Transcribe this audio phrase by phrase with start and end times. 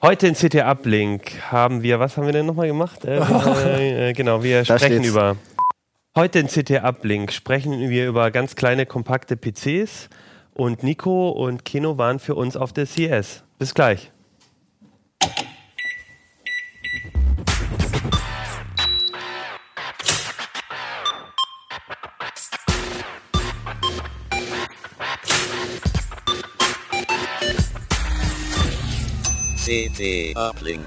[0.00, 3.04] Heute in CT Uplink haben wir, was haben wir denn nochmal gemacht?
[3.04, 3.18] Äh,
[4.10, 5.08] äh, genau, wir Da sprechen steht's.
[5.08, 5.36] über.
[6.14, 10.08] Heute in CT Uplink sprechen wir über ganz kleine, kompakte PCs
[10.54, 13.42] und Nico und Keno waren für uns auf der CS.
[13.58, 14.12] Bis gleich.
[29.98, 30.86] CT Uplink.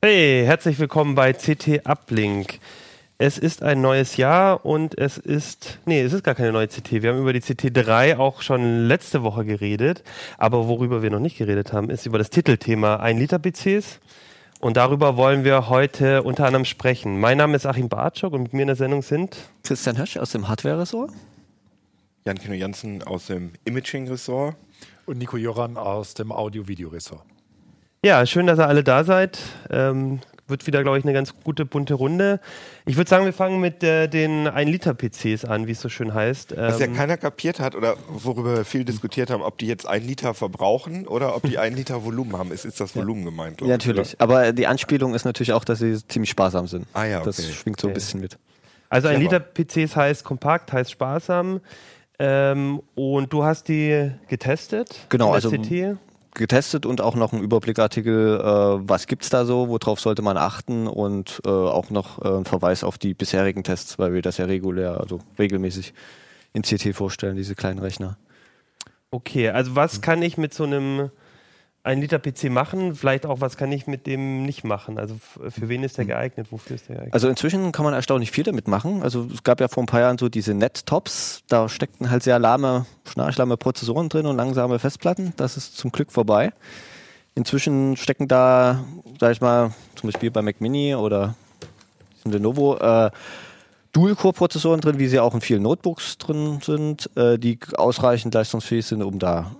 [0.00, 2.60] Hey, herzlich willkommen bei CT Uplink.
[3.18, 7.02] Es ist ein neues Jahr und es ist, nee, es ist gar keine neue CT.
[7.02, 10.02] Wir haben über die CT3 auch schon letzte Woche geredet,
[10.38, 14.00] aber worüber wir noch nicht geredet haben, ist über das Titelthema 1 Liter PCs.
[14.60, 17.20] Und darüber wollen wir heute unter anderem sprechen.
[17.20, 20.30] Mein Name ist Achim Bartschok und mit mir in der Sendung sind Christian Hösch aus
[20.30, 21.10] dem Hardware-Ressort.
[22.24, 24.56] Jan Kino Jansen aus dem Imaging-Ressort.
[25.06, 27.22] Und Nico Joran aus dem Audio-Video-Ressort.
[28.04, 29.38] Ja, schön, dass ihr alle da seid.
[29.70, 32.40] Ähm, wird wieder, glaube ich, eine ganz gute bunte Runde.
[32.86, 36.56] Ich würde sagen, wir fangen mit äh, den 1-Liter-PCs an, wie es so schön heißt.
[36.56, 39.86] Was ja Ähm, keiner kapiert hat oder worüber wir viel diskutiert haben, ob die jetzt
[39.86, 42.50] ein Liter verbrauchen oder ob die ein Liter Volumen haben.
[42.52, 44.20] Es ist das Volumen gemeint, glaub Ja, ich, natürlich.
[44.20, 46.86] Aber die Anspielung ist natürlich auch, dass sie ziemlich sparsam sind.
[46.94, 47.52] Ah ja, Das okay.
[47.52, 48.00] schwingt so ein Okay.
[48.00, 48.38] bisschen mit.
[48.88, 49.38] Also ein Clever.
[49.38, 51.60] Liter PCs heißt kompakt, heißt sparsam.
[52.22, 55.06] Ähm, und du hast die getestet?
[55.08, 55.96] Genau, also CT?
[56.34, 60.86] Getestet und auch noch ein Überblickartikel, äh, was gibt's da so, worauf sollte man achten
[60.86, 64.44] und äh, auch noch äh, ein Verweis auf die bisherigen Tests, weil wir das ja
[64.44, 65.94] regulär, also regelmäßig
[66.52, 68.18] in CT vorstellen, diese kleinen Rechner.
[69.10, 71.10] Okay, also was kann ich mit so einem
[71.82, 72.94] 1 Liter PC machen?
[72.94, 74.98] Vielleicht auch, was kann ich mit dem nicht machen?
[74.98, 76.48] Also für wen ist der geeignet?
[76.50, 77.14] Wofür ist der geeignet?
[77.14, 79.02] Also inzwischen kann man erstaunlich viel damit machen.
[79.02, 82.38] Also es gab ja vor ein paar Jahren so diese Net-Tops, da steckten halt sehr
[82.38, 85.32] lahme, schnarchlahme Prozessoren drin und langsame Festplatten.
[85.36, 86.52] Das ist zum Glück vorbei.
[87.34, 88.84] Inzwischen stecken da,
[89.18, 91.34] sag ich mal, zum Beispiel bei Mac Mini oder
[92.24, 93.10] Lenovo, äh,
[93.92, 99.02] Dual-Core-Prozessoren drin, wie sie auch in vielen Notebooks drin sind, äh, die ausreichend leistungsfähig sind,
[99.02, 99.52] um da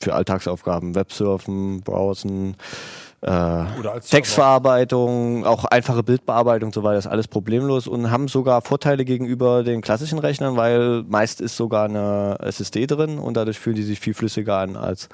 [0.00, 2.56] für Alltagsaufgaben, Websurfen, Browsen,
[3.22, 3.64] äh,
[4.08, 9.62] Textverarbeitung, auch einfache Bildbearbeitung und so weiter, ist alles problemlos und haben sogar Vorteile gegenüber
[9.64, 14.00] den klassischen Rechnern, weil meist ist sogar eine SSD drin und dadurch fühlen die sich
[14.00, 15.08] viel flüssiger an, als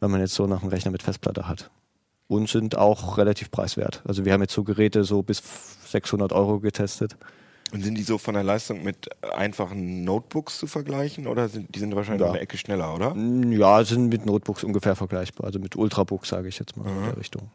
[0.00, 1.70] wenn man jetzt so noch einen Rechner mit Festplatte hat.
[2.26, 4.02] Und sind auch relativ preiswert.
[4.06, 5.42] Also wir haben jetzt so Geräte so bis
[5.90, 7.16] 600 Euro getestet.
[7.72, 11.78] Und sind die so von der Leistung mit einfachen Notebooks zu vergleichen oder sind die
[11.78, 12.26] sind wahrscheinlich Ja.
[12.26, 13.16] noch eine Ecke schneller, oder?
[13.16, 17.16] Ja, sind mit Notebooks ungefähr vergleichbar, also mit Ultrabooks sage ich jetzt mal in der
[17.16, 17.50] Richtung.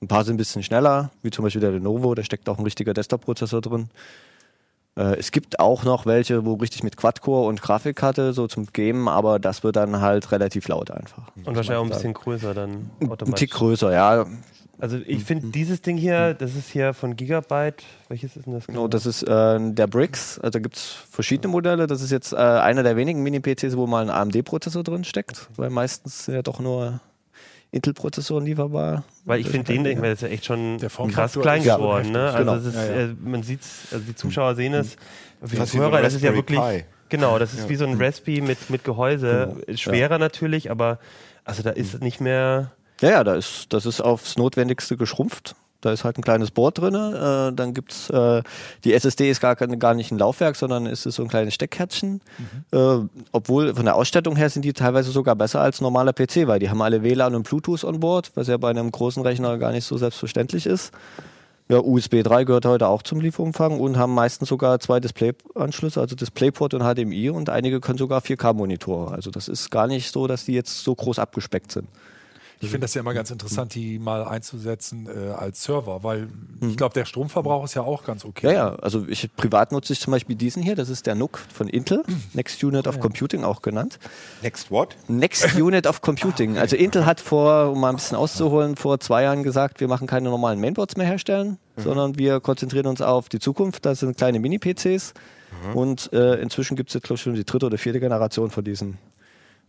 [0.00, 2.64] Ein paar sind ein bisschen schneller, wie zum Beispiel der Lenovo, da steckt auch ein
[2.64, 3.88] richtiger Desktop-Prozessor drin.
[4.96, 9.06] Äh, es gibt auch noch welche, wo richtig mit Quad-Core und Grafikkarte so zum Gamen,
[9.08, 11.30] aber das wird dann halt relativ laut einfach.
[11.36, 13.40] Und wahrscheinlich auch ein bisschen größer dann Ein automatisch.
[13.40, 14.24] Tick größer, ja.
[14.80, 17.82] Also ich finde dieses Ding hier, das ist hier von Gigabyte.
[18.08, 18.66] Welches ist denn das?
[18.68, 20.38] Genau, das ist äh, der Brix.
[20.38, 21.86] Also da gibt es verschiedene Modelle.
[21.88, 25.70] Das ist jetzt äh, einer der wenigen Mini-PCs, wo mal ein AMD-Prozessor drin steckt, weil
[25.70, 27.00] meistens sind ja doch nur
[27.72, 29.04] Intel-Prozessoren lieferbar.
[29.24, 30.78] Weil ich finde den, ich meine, das ist ja echt schon
[31.12, 32.12] krass klein geworden.
[32.12, 32.30] Ne?
[32.30, 32.54] Also Genau.
[32.54, 32.92] es ist, Ja, ja.
[33.02, 33.60] äh, man sieht
[33.92, 34.96] also die Zuschauer sehen es.
[35.44, 36.84] Für die Zuhörer, das ist ja wirklich, Pi.
[37.08, 39.56] genau, das ist wie so ein Raspberry mit, mit Gehäuse.
[39.74, 40.98] Schwerer natürlich, aber
[41.44, 45.54] also da ist nicht mehr, Ja, ja, da ist, das ist aufs Notwendigste geschrumpft.
[45.80, 46.94] Da ist halt ein kleines Board drin.
[46.94, 48.42] Äh, dann gibt's äh,
[48.82, 52.20] die SSD ist gar, gar nicht ein Laufwerk, sondern ist es so ein kleines Steckkärtchen.
[52.72, 52.98] Äh,
[53.30, 56.58] obwohl von der Ausstattung her sind die teilweise sogar besser als ein normaler PC, weil
[56.58, 59.70] die haben alle WLAN und Bluetooth on Board, was ja bei einem großen Rechner gar
[59.70, 60.92] nicht so selbstverständlich ist.
[61.70, 66.16] Ja, USB 3 gehört heute auch zum Lieferumfang und haben meistens sogar zwei Display-Anschlüsse, also
[66.16, 69.12] DisplayPort und HDMI und einige können sogar 4K-Monitore.
[69.12, 71.86] Also das ist gar nicht so, dass die jetzt so groß abgespeckt sind.
[72.60, 76.28] Ich finde das ja immer ganz interessant, die mal einzusetzen äh, als Server, weil
[76.60, 78.46] ich glaube, der Stromverbrauch ist ja auch ganz okay.
[78.48, 81.38] Ja, ja, also ich privat nutze ich zum Beispiel diesen hier, das ist der NUC
[81.52, 82.02] von Intel,
[82.32, 83.98] Next Unit of Computing auch genannt.
[84.42, 84.96] Next what?
[85.06, 86.58] Next Unit of Computing.
[86.58, 90.06] Also Intel hat vor, um mal ein bisschen auszuholen, vor zwei Jahren gesagt, wir machen
[90.06, 93.86] keine normalen Mainboards mehr herstellen, sondern wir konzentrieren uns auf die Zukunft.
[93.86, 95.14] Das sind kleine Mini-PCs
[95.74, 98.64] und äh, inzwischen gibt es jetzt glaube ich schon die dritte oder vierte Generation von
[98.64, 98.98] diesen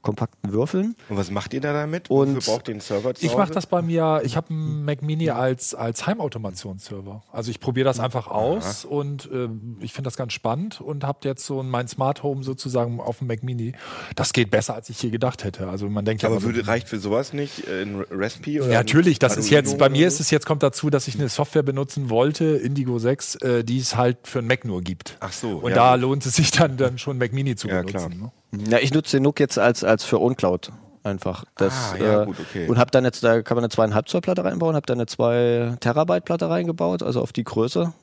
[0.02, 0.96] kompakten Würfeln.
[1.10, 2.10] Und was macht ihr da damit?
[2.10, 4.86] Und- Wofür braucht ihr einen Server zu Ich mache das bei mir, ich habe einen
[4.86, 7.24] Mac Mini als, als Heimautomationsserver.
[7.32, 11.20] Also ich probiere das einfach aus und ähm, ich finde das ganz spannend und habe
[11.24, 13.74] jetzt so mein Smart Home sozusagen auf dem Mac Mini.
[14.16, 15.68] Das geht besser, als ich je gedacht hätte.
[15.68, 18.62] Also man denkt ja Aber würde, reicht für sowas nicht äh, ein Raspi?
[18.62, 21.16] Oder Ja, natürlich, das ist jetzt, bei mir ist es jetzt, kommt dazu, dass ich
[21.16, 25.18] eine Software benutzen wollte, Indigo 6, äh, die es halt für einen Mac nur gibt.
[25.20, 27.82] Ach so, Und ja, da lohnt es sich dann, dann schon Mac Mini zu Ja,
[27.82, 28.10] benutzen.
[28.10, 28.10] klar.
[28.10, 28.32] Ne?
[28.52, 30.72] Ja, ich nutze den NUC jetzt als, als für OwnCloud
[31.04, 31.46] einfach.
[31.58, 32.68] Das, Ah, ja, äh, gut, okay.
[32.68, 35.06] Und habe dann jetzt, da kann man eine zweieinhalb Zoll Platte reinbauen, habe dann eine
[35.06, 37.94] 2 Terabyte Platte reingebaut, also auf die Größe.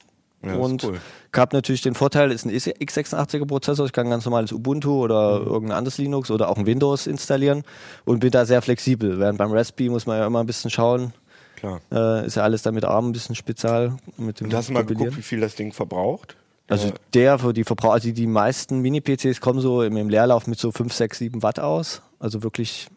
[0.44, 1.00] Ja, und cool.
[1.32, 5.40] gab natürlich den Vorteil, ist ein x86er Prozessor, ich kann ein ganz normales Ubuntu oder
[5.40, 5.46] Mhm.
[5.46, 7.64] irgendein anderes Linux oder auch ein Windows installieren
[8.04, 9.18] und bin da sehr flexibel.
[9.18, 11.12] Während beim Raspberry muss man ja immer ein bisschen schauen,
[11.56, 11.80] Klar.
[11.90, 13.96] äh, ist ja alles damit ARM ein bisschen spezial.
[14.18, 16.36] Mit dem Und hast du mal geguckt, wie viel das Ding verbraucht?
[16.68, 20.46] Also Äh, der für die Verbraucher, also die meisten Mini-PCs kommen so im, im Leerlauf
[20.46, 22.02] mit so 5, 6, 7 Watt aus.
[22.18, 22.88] Also wirklich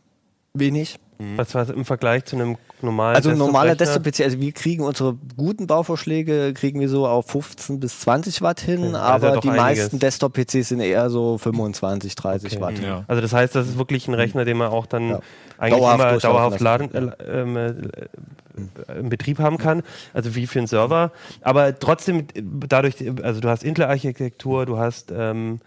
[0.54, 1.00] wenig.
[1.36, 3.76] Was war im Vergleich zu einem normalen Also ein normaler?
[3.76, 8.62] Desktop-PC, also wir kriegen unsere guten Bauvorschläge, kriegen wir so auf 15 bis 20 Watt
[8.62, 9.80] hin, Okay, also aber doch die einiges.
[9.80, 12.62] meisten Desktop-PCs sind eher so 25, 30 Okay.
[12.62, 12.80] Watt.
[12.80, 13.04] Ja.
[13.10, 15.20] Also das heißt, das ist wirklich ein Rechner, den man auch dann Ja.
[15.58, 17.20] eigentlich Dauerhaft immer dauerhaft laden, lassen.
[17.20, 19.84] äh, ähm, äh, im Betrieb haben kann,
[20.14, 21.12] also wie für einen Server.
[21.42, 25.66] Aber trotzdem, äh, dadurch, also du hast Intel-Architektur, du hast ähm, äh,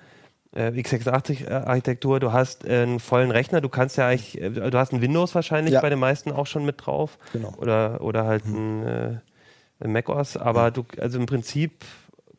[0.55, 5.01] x86-Architektur, du hast äh, einen vollen Rechner, du kannst ja eigentlich, äh, du hast ein
[5.01, 5.81] Windows wahrscheinlich Ja.
[5.81, 7.19] bei den meisten auch schon mit drauf.
[7.33, 7.53] Genau.
[7.59, 9.19] Oder, oder halt ein, äh,
[9.81, 11.85] ein macOS, aber du, also im Prinzip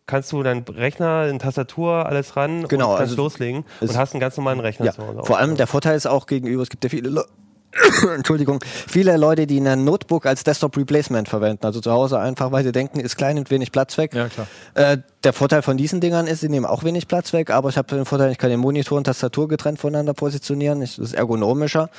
[0.06, 4.14] kannst du deinen Rechner, eine Tastatur, alles ran Genau, und kannst also loslegen und hast
[4.14, 5.24] einen ganz normalen Rechner Ja, zu Hause.
[5.24, 7.26] vor allem der Vorteil ist auch gegenüber, es gibt ja viele Le
[8.16, 11.66] Entschuldigung, viele Leute, die ein Notebook als Desktop Replacement verwenden.
[11.66, 14.14] Also zu Hause einfach, weil sie denken, ist klein und wenig Platz weg.
[14.14, 14.48] Ja, klar.
[14.76, 17.78] Äh, der Vorteil von diesen Dingern ist, sie nehmen auch wenig Platz weg, aber ich
[17.78, 20.82] habe den Vorteil, ich kann den Monitor und Tastatur getrennt voneinander positionieren.
[20.82, 21.90] Ich, das ist ergonomischer.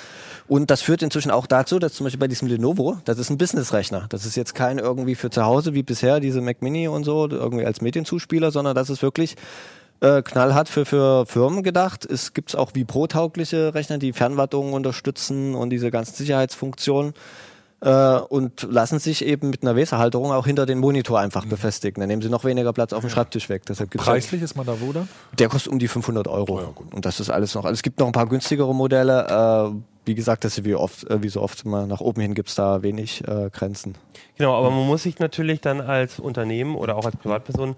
[0.47, 3.39] Und das führt inzwischen auch dazu, dass zum Beispiel bei diesem Lenovo, das ist ein
[3.39, 4.07] Business-Rechner.
[4.11, 7.29] Das ist jetzt kein irgendwie für zu Hause wie bisher, diese Mac Mini und so,
[7.29, 9.37] irgendwie als Medienzuspieler, sondern das ist wirklich
[10.05, 12.05] äh, knallhart für, für Firmen gedacht.
[12.05, 17.15] Es gibt auch wie Pro-taugliche Rechner, die Fernwartungen unterstützen und diese ganzen Sicherheitsfunktionen
[17.81, 22.01] äh, und lassen sich eben mit einer Weserhalterung auch hinter den Monitor einfach befestigen.
[22.01, 23.63] Dann nehmen sie noch weniger Platz auf dem Schreibtisch weg.
[23.67, 25.09] Deshalb gibt's Preislich ist man da wo dann?
[25.39, 26.75] der kostet um die 500 Euro.
[26.93, 27.65] und das ist alles noch.
[27.65, 29.73] Also es gibt noch ein paar günstigere Modelle.
[29.73, 32.35] Äh, wie gesagt, das ist wie oft, äh, wie so oft immer nach oben hin
[32.35, 33.95] gibt es da wenig äh, Grenzen.
[34.37, 37.77] Genau, aber man muss sich natürlich dann als Unternehmen oder auch als Privatperson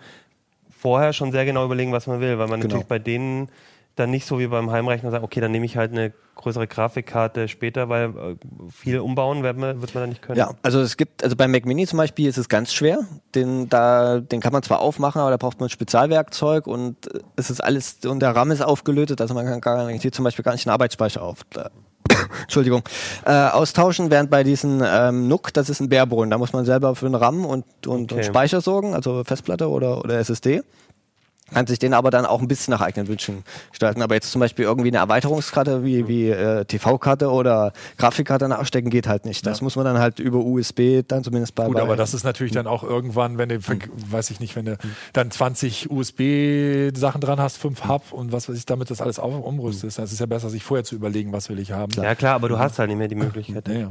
[0.87, 2.75] vorher schon sehr genau überlegen, was man will, weil man Genau.
[2.75, 3.49] natürlich bei denen
[3.97, 7.49] dann nicht so wie beim Heimrechner sagt, okay, dann nehme ich halt eine größere Grafikkarte
[7.49, 8.37] später, weil äh,
[8.71, 10.39] viel umbauen wird man, wird man dann nicht können.
[10.39, 12.99] Ja, also es gibt, also beim Mac Mini zum Beispiel ist es ganz schwer.
[13.35, 17.19] Den, da, den kann man zwar aufmachen, aber da braucht man ein Spezialwerkzeug und äh,
[17.35, 20.25] es ist alles, und der RAM ist aufgelötet, also man kann gar nicht, hier zum
[20.25, 21.41] Beispiel gar nicht einen Arbeitsspeicher auf.
[22.43, 22.83] Entschuldigung,
[23.25, 26.95] äh, austauschen, während bei diesen ähm, NUC, das ist ein Barebone, da muss man selber
[26.95, 28.15] für einen RAM und, und, Okay.
[28.17, 30.63] und Speicher sorgen, also Festplatte oder, oder SSD.
[31.53, 34.03] Kann sich den aber dann auch ein bisschen nach eigenen Wünschen gestalten.
[34.03, 39.07] Aber jetzt zum Beispiel irgendwie eine Erweiterungskarte wie, wie äh, TV-Karte oder Grafikkarte nachstecken geht
[39.07, 39.47] halt nicht.
[39.47, 41.67] Das muss man dann halt über USB dann zumindest bei.
[41.67, 43.77] Gut, bei aber das ist natürlich dann auch irgendwann, wenn du, ver-
[44.11, 44.77] weiß ich nicht, wenn du
[45.13, 49.33] dann 20 USB-Sachen dran hast, 5 Hub und was weiß ich, damit das alles auf,
[49.45, 51.93] umrüstest, dann ist es ja besser, sich vorher zu überlegen, was will ich haben.
[51.93, 53.69] Ja, klar, aber du hast halt nicht mehr die Möglichkeit.
[53.69, 53.89] Ja, ja.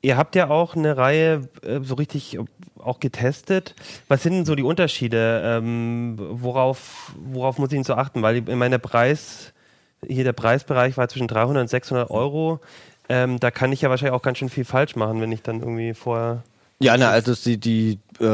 [0.00, 2.38] Ihr habt ja auch eine Reihe äh, so richtig
[2.78, 3.74] auch getestet.
[4.06, 5.42] Was sind denn so die Unterschiede?
[5.44, 8.22] Ähm, worauf, worauf muss ich denn so achten?
[8.22, 9.52] Weil in meiner Preis,
[10.06, 12.60] hier der Preisbereich war zwischen 300 und 600 Euro.
[13.08, 15.60] Ähm, da kann ich ja wahrscheinlich auch ganz schön viel falsch machen, wenn ich dann
[15.60, 16.42] irgendwie vorher.
[16.78, 18.24] Ja, na, also die, die, äh,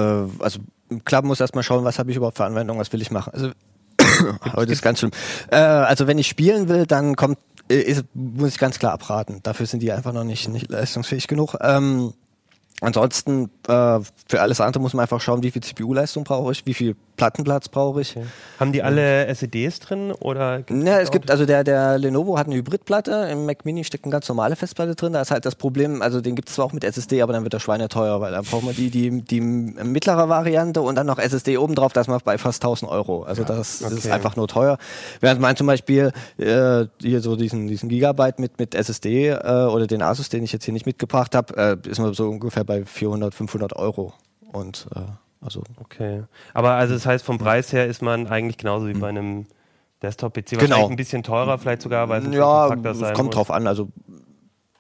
[0.41, 0.61] also
[1.05, 3.33] klar muss erstmal schauen, was habe ich überhaupt für Anwendungen, was will ich machen.
[3.33, 3.51] Also
[4.55, 5.13] heute ist ganz schlimm.
[5.51, 7.39] Äh, also wenn ich spielen will, dann kommt,
[7.69, 9.41] ist, muss ich ganz klar abraten.
[9.43, 11.57] Dafür sind die einfach noch nicht, nicht leistungsfähig genug.
[11.61, 12.15] Ähm,
[12.85, 16.75] ansonsten äh, für alles andere muss man einfach schauen, wie viel CPU-Leistung brauche ich, wie
[16.75, 18.17] viel Plattenplatz brauche ich.
[18.59, 20.65] Haben die alle SEDs drin oder?
[20.69, 24.05] Ja, das es gibt, also der, der Lenovo hat eine Hybridplatte, im Mac Mini steckt
[24.05, 25.13] eine ganz normale Festplatte drin.
[25.13, 27.45] Da ist halt das Problem, also den gibt es zwar auch mit SSD, aber dann
[27.45, 31.07] wird der Schweine teuer, weil dann braucht man die, die, die mittlere Variante und dann
[31.07, 33.23] noch SSD obendrauf, da ist man bei fast 1000 Euro.
[33.23, 34.15] Also das, das ist okay.
[34.15, 34.79] einfach nur teuer.
[35.21, 39.37] Während man zum Beispiel äh, hier so diesen, diesen Gigabyte mit, mit SSD äh,
[39.67, 42.65] oder den Asus, den ich jetzt hier nicht mitgebracht habe, äh, ist man so ungefähr
[42.65, 44.13] bei 400, 500 Euro.
[44.53, 45.01] Und äh,
[45.41, 46.25] also Okay.
[46.55, 49.47] Aber also das heißt, vom Preis her ist man eigentlich genauso wie bei einem
[50.03, 50.51] Desktop-PC.
[50.51, 50.61] Genau.
[50.63, 53.35] Wahrscheinlich ein bisschen teurer vielleicht sogar, weil es Ja, es sein kommt muss.
[53.37, 53.67] drauf an.
[53.67, 53.89] Also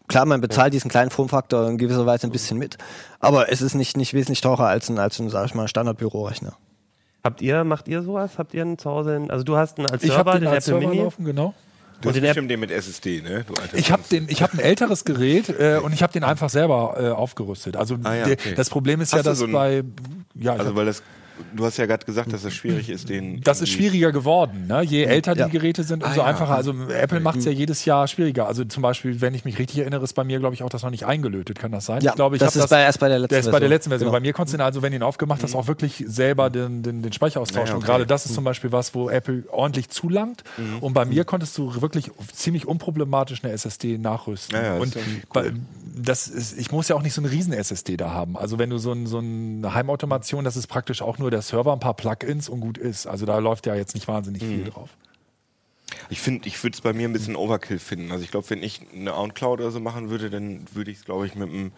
[0.08, 2.76] klar, man bezahlt diesen kleinen Formfaktor in gewisser Weise ein bisschen mit,
[3.20, 6.54] aber es ist nicht, nicht wesentlich teurer als ein, als ein, sag ich mal, Standardbürorechner.
[7.22, 8.32] Habt ihr, macht ihr sowas?
[8.38, 9.16] Habt ihr einen zu Hause?
[9.16, 11.02] einen- Also du hast einen als Ich Server, habe den den als Apple Server Mini.
[11.04, 11.54] laufen, genau.
[12.00, 13.44] Du hast den bestimmt den mit SSD, ne?
[13.74, 14.10] Ich habe Fuchs.
[14.10, 17.76] den, ich habe ein älteres Gerät äh, und ich habe den einfach selber äh, aufgerüstet.
[17.76, 18.54] Also Ah ja, der, okay.
[18.54, 19.82] das Problem ist ja, Hast du dass so bei
[20.34, 21.02] ja, Also hab- weil das
[21.54, 23.40] du hast ja gerade gesagt, dass es schwierig ist, den.
[23.42, 24.66] Das ist schwieriger geworden.
[24.68, 24.82] Ne?
[24.82, 25.46] Je älter Ja.
[25.46, 26.30] die Geräte sind, umso Ah, ja.
[26.30, 26.54] einfacher.
[26.54, 28.46] Also Apple macht es ja jedes Jahr schwieriger.
[28.46, 30.82] Also zum Beispiel, wenn ich mich richtig erinnere, ist bei mir, glaube ich, auch das
[30.82, 31.58] noch nicht eingelötet.
[31.58, 32.02] Kann das sein?
[32.02, 33.58] Ja, ich glaube, ich das ist bei- erst bei der letzten Der ist bei der
[33.60, 33.70] Version.
[33.70, 34.06] letzten Version.
[34.08, 34.16] Genau.
[34.16, 36.82] Bei mir konntest du ihn also, wenn du ihn aufgemacht hast, auch wirklich selber den,
[36.82, 37.68] den, den Speicher austauschen.
[37.68, 37.86] Ja, Und okay.
[37.92, 40.44] gerade das ist zum Beispiel was, wo Apple ordentlich zulangt.
[40.80, 44.56] Und bei mir konntest du wirklich ziemlich unproblematisch eine SSD nachrüsten.
[44.56, 44.96] Ja, ja, das und
[45.32, 45.52] bei,
[45.96, 48.36] das ist, ich muss ja auch nicht so eine riesen SSD da haben.
[48.36, 51.72] Also wenn du so, ein, so eine Heimautomation, das ist praktisch auch nur der Server,
[51.72, 53.06] ein paar Plugins und gut ist.
[53.06, 54.90] Also da läuft ja jetzt nicht wahnsinnig viel drauf.
[56.08, 58.10] Ich finde, ich würde es bei mir ein bisschen Overkill finden.
[58.10, 61.04] Also ich glaube, wenn ich eine OnCloud oder so machen würde, dann würde ich es,
[61.04, 61.72] glaube ich, mit einem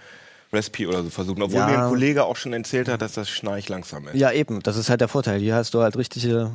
[0.53, 1.43] Raspi oder so versuchen.
[1.43, 1.67] Obwohl Ja.
[1.67, 4.15] mir ein Kollege auch schon erzählt hat, dass das schnarch langsam ist.
[4.15, 4.63] Ja, eben.
[4.63, 5.41] Das ist halt der Vorteil.
[5.41, 6.51] Hier hast du halt richtige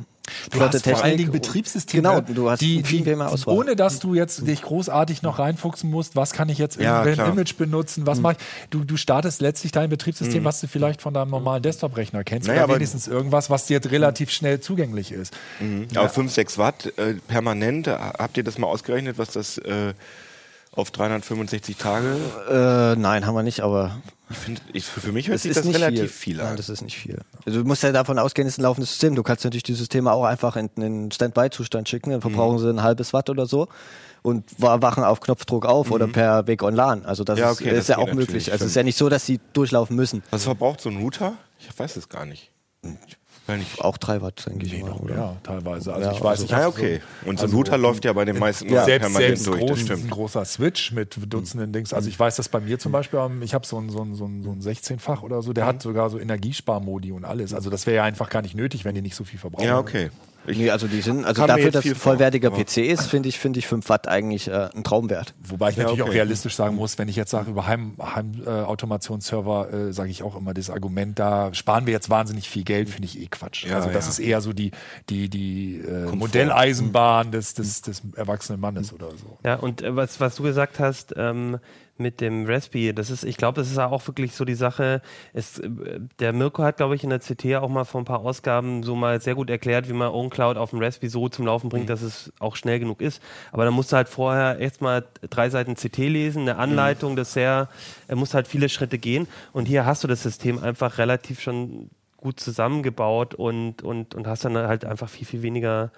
[0.52, 3.56] Du hast vor allen Dingen Betriebssysteme, Genau, du hast die, viel, die, viel mehr Auswahl.
[3.56, 7.14] ohne dass du jetzt dich großartig noch reinfuchsen musst, was kann ich jetzt Ja, in
[7.14, 7.28] klar.
[7.28, 8.06] Image benutzen, Hm.
[8.06, 8.68] was mache ich.
[8.70, 12.60] Du, du startest letztlich dein Betriebssystem, was du vielleicht von deinem normalen Desktop-Rechner kennst, Naja,
[12.60, 15.34] oder aber- wenigstens irgendwas, was dir relativ schnell zugänglich ist.
[15.96, 19.92] Aber 5, 6 Watt äh, permanent, habt ihr das mal ausgerechnet, was das äh,
[20.74, 22.16] auf 365 Tage?
[22.48, 23.98] Äh, nein, haben wir nicht, aber
[24.30, 26.34] Ich finde, ich, für mich hört es sich ist das nicht relativ viel.
[26.34, 26.56] viel, Nein, an.
[26.56, 27.20] das ist nicht viel.
[27.44, 29.14] Also du musst ja davon ausgehen, es ist ein laufendes System.
[29.14, 32.82] Du kannst natürlich die Systeme auch einfach in einen Standby-Zustand schicken, dann verbrauchen sie ein
[32.82, 33.68] halbes Watt oder so
[34.22, 37.04] und wa- wachen auf Knopfdruck auf oder per Weg online.
[37.04, 38.50] Also das Ja, ist, okay, ist das ja geht auch möglich.
[38.52, 40.22] Also es ist ja nicht so, dass sie durchlaufen müssen.
[40.30, 41.34] Was verbraucht so ein Router?
[41.58, 42.50] Ich weiß es gar nicht.
[43.80, 44.90] Auch drei Watt, denke ich Nee, mal.
[44.90, 45.14] noch Oder?
[45.14, 45.92] mehr teilweise.
[45.92, 46.50] Also Ja, ich weiß also- nicht.
[46.52, 47.00] Ja, ob so- okay.
[47.26, 49.60] Und so ein also- Router läuft ja bei den meisten nur selbst, permanent selbst durch,
[49.60, 51.92] groß, das ein großer Switch mit Dutzenden Dings.
[51.92, 54.14] Also ich weiß, dass bei mir zum Beispiel, ähm, ich habe so ein, so ein,
[54.14, 57.52] so ein, so ein 16-fach oder so, der hat sogar so Energiesparmodi und alles.
[57.52, 59.66] Also das wäre ja einfach gar nicht nötig, wenn die nicht so viel verbrauchen.
[59.66, 60.10] Ja, okay.
[60.46, 63.28] Ich, Nee, also die sind, also dafür, dass es ein vollwertiger vor, PC ist, finde
[63.28, 65.34] ich, finde ich 5 Watt eigentlich äh, ein Traumwert.
[65.42, 66.10] Wobei ich Ja, natürlich okay.
[66.10, 70.36] auch realistisch sagen muss, wenn ich jetzt sage über Heimautomationsserver, Heim, äh, sage ich auch
[70.36, 73.66] immer, das Argument, da sparen wir jetzt wahnsinnig viel Geld, finde ich eh Quatsch.
[73.66, 74.10] Ja, also das ja.
[74.10, 74.72] ist eher so die,
[75.08, 79.38] die, die äh, Modelleisenbahn des, des, des erwachsenen Mannes oder so.
[79.44, 81.58] Ja, und äh, was, was du gesagt hast ähm,
[81.98, 85.02] mit dem Raspi, das ist, ich glaube, das ist ja auch wirklich so die Sache.
[85.32, 85.70] Es, äh,
[86.18, 88.94] der Mirko hat, glaube ich, in der CT auch mal vor ein paar Ausgaben so
[88.94, 92.02] mal sehr gut erklärt, wie man OwnCloud auf dem Raspi so zum Laufen bringt, dass
[92.02, 93.22] es auch schnell genug ist.
[93.52, 97.68] Aber dann musst du halt vorher erstmal drei Seiten CT lesen, eine Anleitung, das sehr,
[98.08, 99.28] er muss halt viele Schritte gehen.
[99.52, 104.44] Und hier hast du das System einfach relativ schon gut zusammengebaut und, und, und hast
[104.44, 105.90] dann halt einfach viel, viel weniger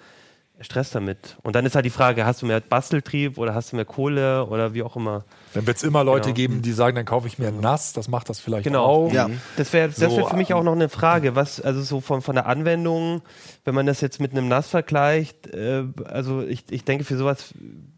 [0.61, 1.37] Stress damit.
[1.43, 4.45] Und dann ist halt die Frage, hast du mehr Basteltrieb oder hast du mehr Kohle
[4.45, 5.25] oder wie auch immer.
[5.53, 6.35] Dann wird es immer Leute Genau.
[6.35, 8.83] geben, die sagen, dann kaufe ich mir ein NAS, das macht das vielleicht Genau.
[8.85, 9.11] auch.
[9.13, 9.29] Ja.
[9.57, 12.35] Das wäre das wär für mich auch noch eine Frage, was, also so von, von
[12.35, 13.21] der Anwendung,
[13.65, 17.53] wenn man das jetzt mit einem NAS vergleicht, äh, also ich, ich denke für sowas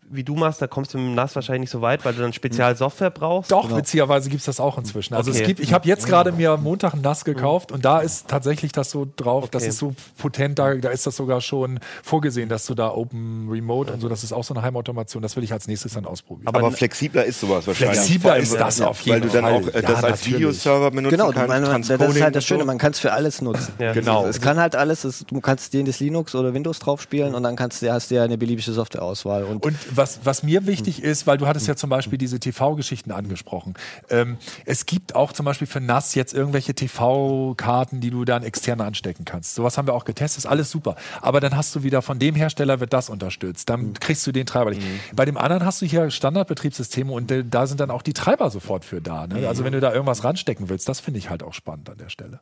[0.09, 2.21] wie du machst, da kommst du mit dem NAS wahrscheinlich nicht so weit, weil du
[2.21, 3.51] dann Spezialsoftware brauchst.
[3.51, 5.13] Doch, witzigerweise gibt es das auch inzwischen.
[5.13, 5.41] Also Okay.
[5.41, 8.27] es gibt, ich habe jetzt gerade mir am Montag ein NAS gekauft und da ist
[8.27, 9.69] tatsächlich das so drauf, das Okay.
[9.69, 13.91] ist so potent, da, da ist das sogar schon vorgesehen, dass du da Open Remote
[13.93, 16.47] und so, das ist auch so eine Heimautomation, das will ich als nächstes dann ausprobieren.
[16.55, 17.97] aber flexibler ist sowas wahrscheinlich.
[17.99, 19.53] Flexibler ist das auf Weil jeden du dann Fall.
[19.53, 20.25] auch äh, Ja, das als.
[20.25, 21.47] Videoserver benutzen Genau, kannst.
[21.49, 21.65] meine,
[21.97, 23.73] das ist halt das Schöne, man kann es für alles nutzen.
[23.79, 23.93] Ja.
[23.93, 24.25] Genau.
[24.25, 27.55] Es kann halt alles, es, du kannst jedes Linux oder Windows drauf spielen und dann
[27.55, 29.43] kannst du, hast du ja eine beliebige Softwareauswahl.
[29.43, 33.11] Und, Und was, was mir wichtig ist, weil du hattest ja zum Beispiel diese TV-Geschichten
[33.11, 33.73] angesprochen.
[34.09, 38.81] Ähm, es gibt auch zum Beispiel für NAS jetzt irgendwelche TV-Karten, die du dann extern
[38.81, 39.55] anstecken kannst.
[39.55, 40.95] Sowas haben wir auch getestet, ist alles super.
[41.21, 43.69] Aber dann hast du wieder von dem Hersteller wird das unterstützt.
[43.69, 44.81] Dann kriegst du den Treiber nicht.
[45.15, 48.85] Bei dem anderen hast du hier Standardbetriebssysteme und da sind dann auch die Treiber sofort
[48.85, 49.27] für da.
[49.27, 49.47] Ne?
[49.47, 52.09] Also wenn du da irgendwas ranstecken willst, das finde ich halt auch spannend an der
[52.09, 52.39] Stelle.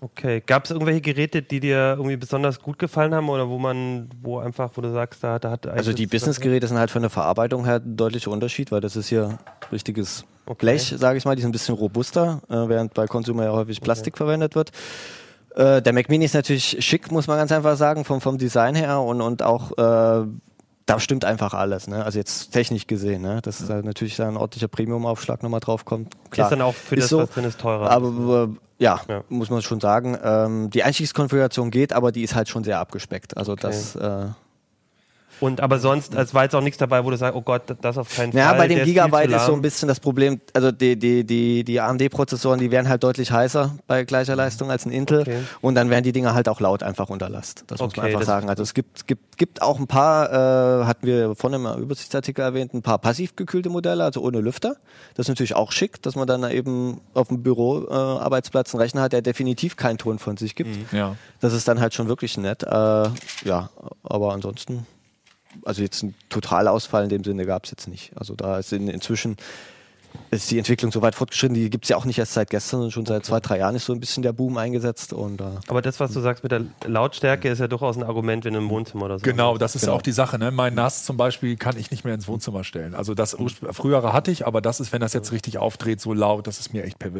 [0.00, 0.42] Okay.
[0.44, 4.38] Gab es irgendwelche Geräte, die dir irgendwie besonders gut gefallen haben oder wo man, wo
[4.38, 7.64] einfach, wo du sagst, da, da hat also die Business-Geräte sind halt von der Verarbeitung
[7.64, 9.38] her ein deutlicher Unterschied, weil das ist hier
[9.72, 10.66] richtiges Okay.
[10.66, 13.80] Blech, sage ich mal, die sind ein bisschen robuster, äh, während bei Consumer ja häufig
[13.80, 14.72] Plastik verwendet wird.
[15.54, 18.74] Äh, der Mac Mini ist natürlich schick, muss man ganz einfach sagen, vom, vom Design
[18.74, 20.26] her und, und auch äh,
[20.86, 22.04] da stimmt einfach alles, ne?
[22.04, 23.40] Also jetzt technisch gesehen, ne?
[23.42, 26.14] Dass da natürlich da ein ordentlicher Premium-Aufschlag nochmal drauf kommt.
[26.30, 27.90] Klar, ist dann auch für ist das, so, was drin ist, teurer.
[27.90, 29.22] Aber ja, Ja.
[29.28, 30.18] muss man schon sagen.
[30.22, 33.36] Ähm, die Einstiegskonfiguration geht, aber die ist halt schon sehr abgespeckt.
[33.36, 34.26] Also das äh,
[35.44, 37.98] Und aber sonst, es war jetzt auch nichts dabei, wo du sagst, oh Gott, das
[37.98, 38.58] auf keinen Ja, Fall.
[38.58, 41.64] bei dem der Gigabyte zu ist so ein bisschen das Problem, also die, die, die,
[41.64, 45.38] die AMD-Prozessoren, die wären halt deutlich heißer bei gleicher Leistung als ein Intel Okay.
[45.60, 47.64] und dann wären die Dinger halt auch laut einfach unter Last.
[47.66, 48.48] Das muss man Okay, einfach sagen.
[48.48, 52.72] Also es gibt, gibt, gibt auch ein paar, äh, hatten wir vorhin im Übersichtsartikel erwähnt,
[52.74, 54.76] ein paar passiv gekühlte Modelle, also ohne Lüfter.
[55.14, 59.02] Das ist natürlich auch schick, dass man dann eben auf dem Büro äh, einen Rechner
[59.02, 60.92] hat, der definitiv keinen Ton von sich gibt.
[60.92, 61.16] Ja.
[61.40, 62.62] Das ist dann halt schon wirklich nett.
[62.62, 63.68] Äh, ja,
[64.02, 64.86] aber ansonsten,
[65.64, 68.12] also jetzt ein Totalausfall in dem Sinne gab es jetzt nicht.
[68.16, 69.36] Also da ist in, inzwischen
[70.30, 71.54] ist die Entwicklung so weit fortgeschritten.
[71.54, 73.74] Die gibt es ja auch nicht erst seit gestern, sondern schon seit zwei, drei Jahren
[73.76, 75.12] ist so ein bisschen der Boom eingesetzt.
[75.12, 78.44] Und, äh, Aber das, was du sagst mit der Lautstärke, ist ja durchaus ein Argument,
[78.44, 79.24] wenn du im Wohnzimmer oder so.
[79.24, 79.94] Genau, das ist Genau.
[79.94, 80.38] auch die Sache.
[80.38, 80.50] Ne?
[80.50, 82.94] Mein NAS zum Beispiel kann ich nicht mehr ins Wohnzimmer stellen.
[82.94, 83.36] Also das
[83.72, 86.72] frühere hatte ich, aber das ist, wenn das jetzt richtig aufdreht, so laut, das ist
[86.72, 87.10] mir echt äh,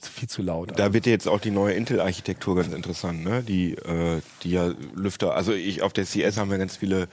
[0.00, 0.72] viel zu laut.
[0.76, 3.42] Da wird ja jetzt auch die neue Intel-Architektur ganz interessant, ne?
[3.42, 7.08] Die, äh, die ja Lüfter, also ich auf der CS haben wir ganz viele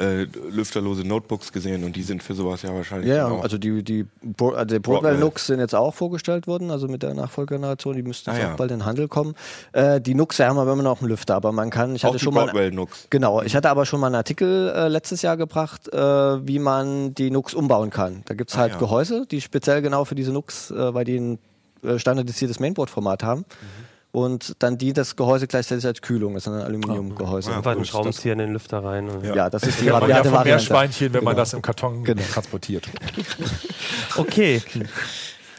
[0.00, 3.42] äh, lüfterlose Notebooks gesehen und die sind für sowas ja wahrscheinlich ja, auch.
[3.42, 4.06] also die, die
[4.38, 5.18] also Broadwell.
[5.18, 8.52] Nux sind jetzt auch vorgestellt worden, also mit der Nachfolgegeneration, die müssten Ah, jetzt ja.
[8.52, 9.34] auch bald in den Handel kommen.
[9.72, 12.18] Äh, die Nux haben aber immer noch einen Lüfter, aber man kann, ich auch hatte
[12.18, 12.46] die schon mal.
[12.46, 13.06] Broadwell Nux.
[13.10, 17.14] Genau, ich hatte aber schon mal einen Artikel äh, letztes Jahr gebracht, äh, wie man
[17.14, 18.22] die Nux umbauen kann.
[18.24, 18.78] Da gibt's halt ja.
[18.78, 21.38] Gehäuse, die speziell genau für diese Nux, äh, weil die ein
[21.82, 23.44] äh, standardisiertes Mainboard-Format haben.
[24.12, 26.34] Und dann dient das Gehäuse gleichzeitig als Kühlung.
[26.34, 27.52] Das ist ein Aluminiumgehäuse.
[27.52, 27.84] Ah, Einfach einen.
[27.84, 29.08] Schraubenzieher in den Lüfter rein.
[29.08, 29.48] Und ja.
[29.48, 30.64] das ist die ja, man ja rabiate von Variante.
[30.64, 31.42] Meerschweinchen, wenn man Genau.
[31.42, 32.22] das im Karton Genau.
[32.32, 32.88] transportiert.
[34.16, 34.60] Okay.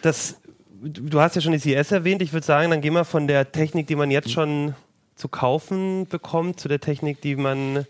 [0.02, 0.36] Das,
[0.82, 2.22] du hast ja schon die CS erwähnt.
[2.22, 4.76] Ich würde sagen, dann gehen wir von der Technik, die man jetzt schon
[5.16, 7.86] zu kaufen bekommt, zu der Technik, die man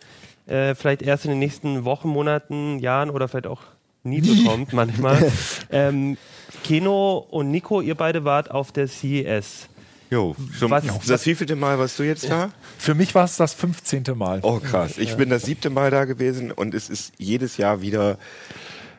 [0.47, 3.61] äh, vielleicht erst in den nächsten Wochen, Monaten, Jahren oder vielleicht auch
[4.03, 5.31] nie bekommt manchmal.
[5.71, 6.17] ähm,
[6.63, 9.67] Keno und Nico, ihr beide wart auf der CES.
[10.11, 12.51] Jo, schon Was- das wievielte Mal warst du jetzt da?
[12.77, 14.03] Für mich war es das 15.
[14.15, 14.39] Mal.
[14.43, 18.17] Oh krass, ich bin das siebte Mal da gewesen und es ist jedes Jahr wieder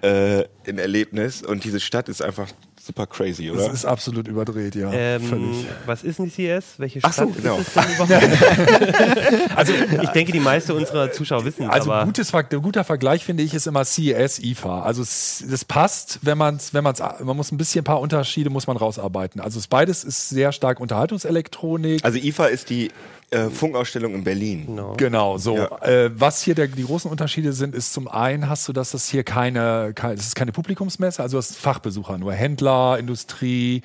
[0.01, 2.49] äh, ein Erlebnis und diese Stadt ist einfach
[2.85, 3.73] super crazy, Das oder?
[3.73, 4.93] ist absolut überdreht, ja.
[4.93, 5.67] Ähm, Völlig.
[5.87, 6.65] was ist denn die CES?
[6.79, 7.59] Welche Stadt so, genau.
[7.59, 9.57] ist es denn überhaupt?
[9.57, 9.73] also
[10.03, 13.55] ich denke, die meisten unserer Zuschauer wissen es, Also aber gutes, guter Vergleich finde ich
[13.55, 14.83] ist immer CES IFA.
[14.83, 17.85] Also es, das passt, wenn man es, wenn man es, man muss ein bisschen ein
[17.85, 19.41] paar Unterschiede muss man rausarbeiten.
[19.41, 22.05] Also es beides ist sehr stark Unterhaltungselektronik.
[22.05, 22.91] Also IFA ist die
[23.33, 24.67] äh, Funkausstellung in Berlin.
[24.67, 24.95] genau.
[24.97, 25.57] Genau, so.
[25.57, 25.83] Ja.
[25.83, 29.09] Äh, was hier der, die großen Unterschiede sind, ist zum einen hast du, dass das
[29.09, 33.83] hier keine, keine, das ist keine Publikumsmesse, also du hast Fachbesucher, nur Händler, Industrie,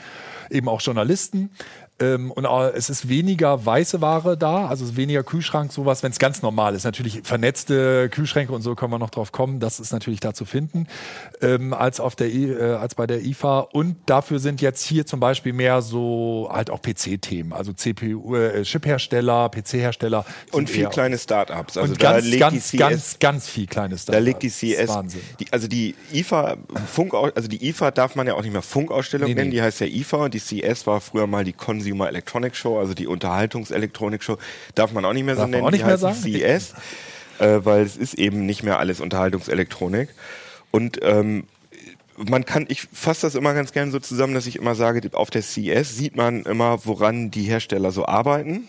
[0.50, 1.50] eben auch Journalisten.
[2.00, 6.20] Ähm, und auch, es ist weniger weiße Ware da, also weniger Kühlschrank, sowas, wenn es
[6.20, 6.84] ganz normal ist.
[6.84, 10.46] Natürlich vernetzte Kühlschränke und so können wir noch drauf kommen, das ist natürlich da zu
[10.46, 10.88] finden,
[11.42, 13.62] ähm, als, auf der, I- äh, als bei der IFA.
[13.62, 18.62] Und dafür sind jetzt hier zum Beispiel mehr so halt auch PC-Themen, also CPU, äh,
[18.64, 20.26] Chip-Hersteller, PC-Hersteller.
[20.52, 21.78] Und viel kleine Startups.
[21.78, 24.50] Also und da ganz, legt ganz, die CS ganz, ganz viel kleines Da legt die
[24.50, 25.22] CS, Wahnsinn.
[25.40, 26.58] die, also die IFA,
[26.92, 29.56] Funk, also die IFA darf man ja auch nicht mehr Funkausstellung Nee, nennen, nee.
[29.56, 31.54] die heißt ja IFA und die CS war früher mal die
[31.92, 34.38] Consumer Electronic Show, also die Unterhaltungselektronik Show,
[34.76, 35.84] darf man auch nicht mehr so Darf man nennen, auch nicht
[36.24, 36.72] die mehr heißt?
[36.72, 36.74] CES,
[37.40, 40.10] äh, weil es ist eben nicht mehr alles Unterhaltungselektronik
[40.72, 41.46] und ähm,
[42.18, 45.30] man kann, ich fasse das immer ganz gerne so zusammen, dass ich immer sage, auf
[45.30, 48.68] der CES sieht man immer, woran die Hersteller so arbeiten.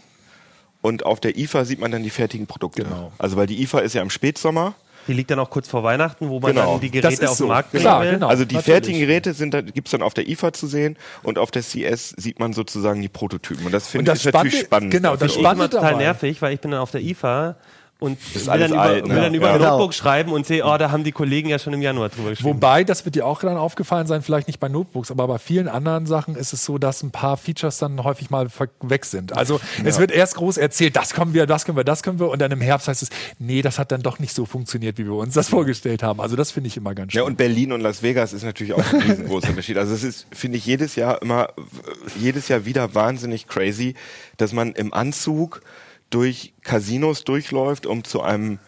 [0.81, 2.85] Und auf der IFA sieht man dann die fertigen Produkte.
[2.85, 3.11] Genau.
[3.19, 4.75] Also weil die IFA ist ja im Spätsommer.
[5.09, 6.73] Die liegt dann auch kurz vor Weihnachten, wo man Genau.
[6.73, 7.45] dann die Das Geräte ist auf so.
[7.45, 8.11] den Markt bringen Klar, will.
[8.13, 8.29] genau.
[8.29, 8.73] also die natürlich.
[8.75, 12.11] fertigen Geräte sind da, gibt's dann auf der IFA zu sehen und auf der CS
[12.17, 13.67] sieht man sozusagen die Prototypen.
[13.67, 14.91] Und das finde das ich ist natürlich Spannende- spannend.
[14.93, 17.57] genau, das bin immer Spannend total nervig, weil ich bin dann auf der IFA
[18.01, 19.15] und will dann über, alt, ne?
[19.15, 19.53] will dann über Ja.
[19.55, 19.71] ein Genau.
[19.73, 22.49] Notebook schreiben und sehe, oh, da haben die Kollegen ja schon im Januar drüber geschrieben.
[22.51, 25.67] Wobei, das wird dir auch dann aufgefallen sein, vielleicht nicht bei Notebooks, aber bei vielen
[25.69, 28.47] anderen Sachen ist es so, dass ein paar Features dann häufig mal
[28.83, 29.37] weg sind.
[29.37, 32.29] Also es wird erst groß erzählt, das können wir, das können wir, das können wir
[32.31, 35.05] und dann im Herbst heißt es, nee, das hat dann doch nicht so funktioniert, wie
[35.05, 36.21] wir uns das vorgestellt haben.
[36.21, 37.19] Also das finde ich immer ganz schön.
[37.21, 39.77] Ja, und Berlin und Las Vegas ist natürlich auch ein riesengroßer Unterschied.
[39.77, 41.49] Also es ist, finde ich, jedes Jahr immer,
[42.17, 43.95] jedes Jahr wieder wahnsinnig crazy,
[44.37, 45.63] dass man im Anzug
[46.11, 48.59] durch Casinos durchläuft, um zu einem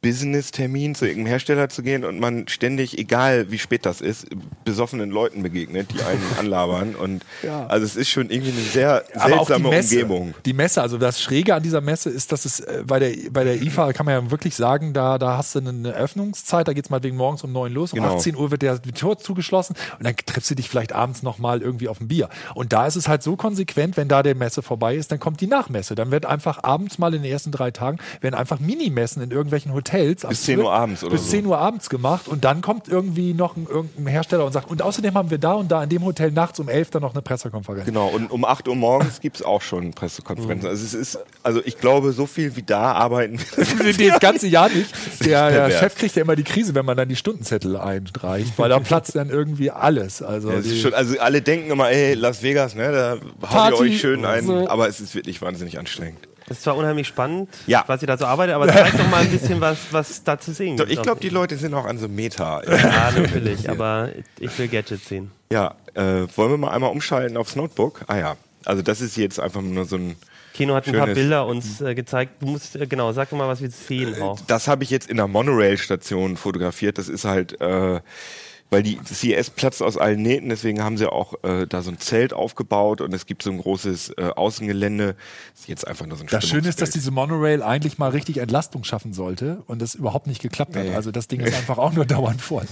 [0.00, 4.26] Business-Termin zu irgendeinem Hersteller zu gehen und man ständig, egal wie spät das ist,
[4.64, 6.94] besoffenen Leuten begegnet, die einen anlabern.
[6.94, 7.24] Und
[7.68, 10.34] also es ist schon irgendwie eine sehr auch die seltsame Messe, Umgebung.
[10.44, 13.44] die Messe, also das Schräge an dieser Messe ist, dass es äh, bei der, bei
[13.44, 16.90] der IFA, kann man ja wirklich sagen, da, da hast du eine Öffnungszeit, da geht's
[16.90, 18.16] mal wegen morgens um neun los, um Genau.
[18.16, 21.88] 18 Uhr wird der Tor zugeschlossen und dann triffst du dich vielleicht abends nochmal irgendwie
[21.88, 22.28] auf ein Bier.
[22.54, 25.40] Und da ist es halt so konsequent, wenn da der Messe vorbei ist, dann kommt
[25.40, 25.96] die Nachmesse.
[25.96, 29.72] Dann wird einfach abends mal in den ersten drei Tagen, werden einfach Minimessen in irgendwelchen
[29.72, 29.87] Hotels.
[30.24, 31.30] Ab Bis 10 Uhr abends oder Bis so.
[31.30, 34.82] 10 Uhr abends gemacht und dann kommt irgendwie noch ein, irgendein Hersteller und sagt, und
[34.82, 37.22] außerdem haben wir da und da in dem Hotel nachts um 11 dann noch eine
[37.22, 37.86] Pressekonferenz.
[37.86, 40.68] Genau, und um 8 Uhr morgens gibt's auch schon Pressekonferenzen.
[40.68, 44.08] Also es ist, also ich glaube, so viel wie da arbeiten wir.
[44.10, 44.92] das ganze Jahr nicht.
[45.24, 45.70] Der, der.
[45.78, 49.14] Chef kriegt ja immer die Krise, wenn man dann die Stundenzettel einreicht, weil da platzt
[49.14, 50.22] dann irgendwie alles.
[50.22, 53.78] Also, Ja, es schon, also alle denken immer, ey, Las Vegas, ne, da haut ihr
[53.78, 54.68] euch schön ein, so.
[54.68, 56.28] aber es ist wirklich wahnsinnig anstrengend.
[56.48, 57.84] Das ist zwar unheimlich spannend, Ja.
[57.86, 60.52] was ihr da so arbeitet, aber zeigt doch mal ein bisschen, was, was da zu
[60.52, 60.90] sehen gibt.
[60.90, 62.62] ich glaube, die Leute sind auch an so Meta.
[62.68, 64.08] Ja, natürlich, aber
[64.40, 65.30] ich will Gadgets sehen.
[65.52, 68.00] ja, äh, wollen wir mal einmal umschalten aufs Notebook?
[68.06, 70.16] Ah ja, also das ist jetzt einfach nur so ein,
[70.54, 72.40] Kino hat ein paar Bilder uns äh, gezeigt.
[72.40, 74.40] Du musst, äh, genau, sag doch mal, was wir sehen auch.
[74.46, 76.98] das habe ich jetzt in der Monorail-Station fotografiert.
[76.98, 78.00] Das ist halt äh,
[78.70, 81.98] weil die CES platzt aus allen Nähten, deswegen haben sie auch äh, da so ein
[81.98, 85.16] Zelt aufgebaut und es gibt so ein großes äh, Außengelände.
[85.52, 88.10] Das ist jetzt einfach nur so ein Das Schöne ist, dass diese Monorail eigentlich mal
[88.10, 90.84] richtig Entlastung schaffen sollte und das überhaupt nicht geklappt hat.
[90.84, 90.94] Nee.
[90.94, 92.66] Also das Ding ist einfach auch nur dauernd voll.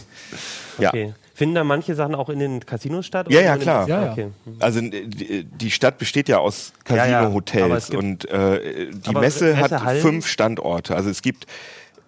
[0.78, 0.90] Ja.
[0.90, 1.14] Okay.
[1.34, 3.26] Finden da manche Sachen auch in den Casinos statt?
[3.30, 3.88] Ja, oder ja, klar.
[3.88, 4.12] Ja, ja.
[4.12, 4.28] Okay.
[4.58, 9.08] Also äh, die, die Stadt besteht ja aus Ja, ja, Casino-Hotels gibt- und äh, die
[9.08, 10.00] Aber Messe hat Messehallen?
[10.02, 10.94] fünf Standorte.
[10.96, 11.46] Also es gibt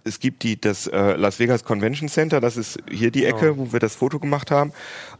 [0.08, 3.58] es gibt die das äh, Las Vegas Convention Center, das ist hier die Ecke, Oh.
[3.58, 4.72] wo wir das Foto gemacht haben.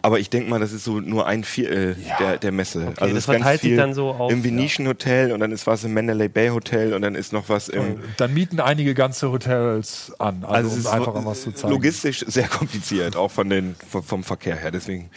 [0.03, 2.93] Aber ich denke mal, das ist so nur ein Viertel der, der Messe.
[2.99, 5.85] also das es verteilt sich dann so auf- im Venetian Hotel und dann ist was
[5.85, 10.13] im Mandalay Bay Hotel und dann ist noch was im Dann mieten einige ganze Hotels
[10.19, 11.73] an, also, also es um ist einfach mal was zu zeigen.
[11.73, 14.71] logistisch sehr kompliziert, auch von den vom, vom Verkehr her.
[14.71, 15.11] Deswegen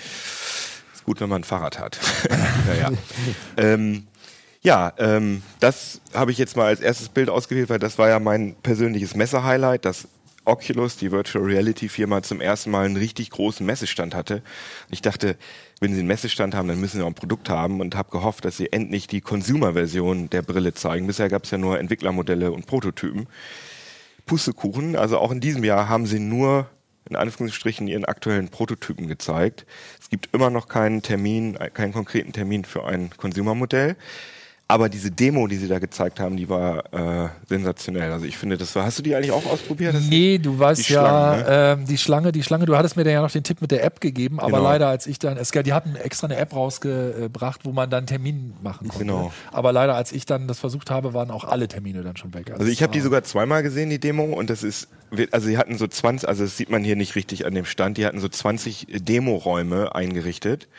[0.94, 2.00] ist gut, wenn man ein Fahrrad hat.
[2.68, 2.92] naja.
[3.58, 4.08] ähm,
[4.62, 8.20] ja, ähm, das habe ich jetzt mal als erstes Bild ausgewählt, weil das war ja
[8.20, 10.08] mein persönliches Messe-Highlight, dass
[10.46, 14.36] Oculus, die Virtual Reality Firma, zum ersten Mal einen richtig großen Messestand hatte.
[14.36, 15.36] Und ich dachte,
[15.80, 18.46] wenn sie einen Messestand haben, dann müssen sie auch ein Produkt haben und habe gehofft,
[18.46, 21.08] dass sie endlich die Consumer-Version der Brille zeigen.
[21.08, 23.28] Bisher gab es ja nur Entwicklermodelle und Prototypen.
[24.26, 24.96] Pustekuchen.
[24.96, 26.70] Also auch in diesem Jahr haben sie nur
[27.10, 29.66] in Anführungsstrichen ihren aktuellen Prototypen gezeigt.
[30.00, 33.96] Es gibt immer noch keinen Termin, äh, keinen konkreten Termin für ein Consumer-Modell.
[34.72, 38.10] Aber diese Demo, die sie da gezeigt haben, die war äh, sensationell.
[38.10, 38.86] Also ich finde, das war.
[38.86, 39.94] Hast du die eigentlich auch ausprobiert?
[39.94, 41.78] Das Nee, du weißt Die ja, Schlangen, ne?
[41.82, 43.84] ähm, die Schlange, die Schlange, du hattest mir da ja noch den Tipp mit der
[43.84, 44.64] App gegeben, aber Genau.
[44.64, 48.54] leider, als ich dann, es, die hatten extra eine App rausgebracht, wo man dann Termin
[48.62, 49.06] machen konnte.
[49.06, 49.34] Genau.
[49.52, 52.52] Aber leider, als ich dann das versucht habe, waren auch alle Termine dann schon weg.
[52.58, 54.88] Also ich habe die sogar zweimal gesehen, die Demo, und das ist,
[55.32, 57.98] also sie hatten so 20, also das sieht man hier nicht richtig an dem Stand,
[57.98, 60.70] die hatten so 20 Demoräume eingerichtet,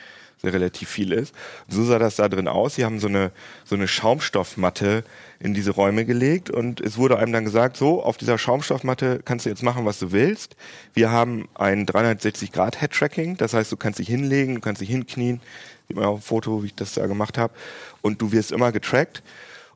[0.51, 1.35] relativ viel ist.
[1.69, 2.75] So sah das da drin aus.
[2.75, 3.31] Sie haben so eine,
[3.65, 5.05] so eine Schaumstoffmatte
[5.39, 9.47] in diese Räume gelegt und es wurde einem dann gesagt, so, auf dieser Schaumstoffmatte kannst
[9.47, 10.57] du jetzt machen, was du willst.
[10.95, 14.81] Wir haben ein 360 Grad Head Tracking, das heißt, du kannst dich hinlegen, du kannst
[14.81, 15.41] dich hinknien,
[15.89, 17.55] sieht man auf dem Foto, wie ich das da gemacht habe,
[18.03, 19.23] und du wirst immer getrackt.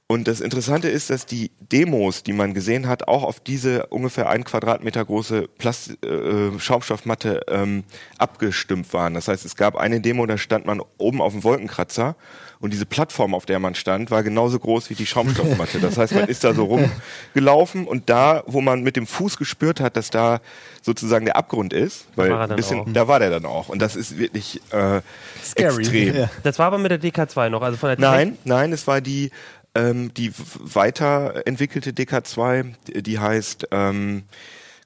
[0.09, 4.29] Und das Interessante ist, dass die Demos, die man gesehen hat, auch auf diese ungefähr
[4.29, 7.83] ein Quadratmeter große Plast äh, Schaumstoffmatte ähm,
[8.17, 9.15] abgestimmt waren.
[9.15, 12.15] Das heißt, es gab eine Demo, da stand man oben auf dem Wolkenkratzer
[12.59, 15.81] und diese Plattform, auf der man stand, war genauso groß wie die Schaumstoffmatte.
[15.81, 19.81] Das heißt, man ist da so rumgelaufen und da, wo man mit dem Fuß gespürt
[19.81, 20.41] hat, dass da
[20.83, 22.87] sozusagen der Abgrund ist, weil war ein bisschen, auch.
[22.89, 23.69] da war der dann auch.
[23.69, 25.01] Und das ist wirklich äh,
[25.45, 25.81] Scary.
[25.81, 26.29] extrem.
[26.45, 29.31] Das war aber mit der DK2 noch, also von der Nein, nein, es war die,
[29.77, 34.25] ähm, die weiterentwickelte DK2, die- die heißt ähm,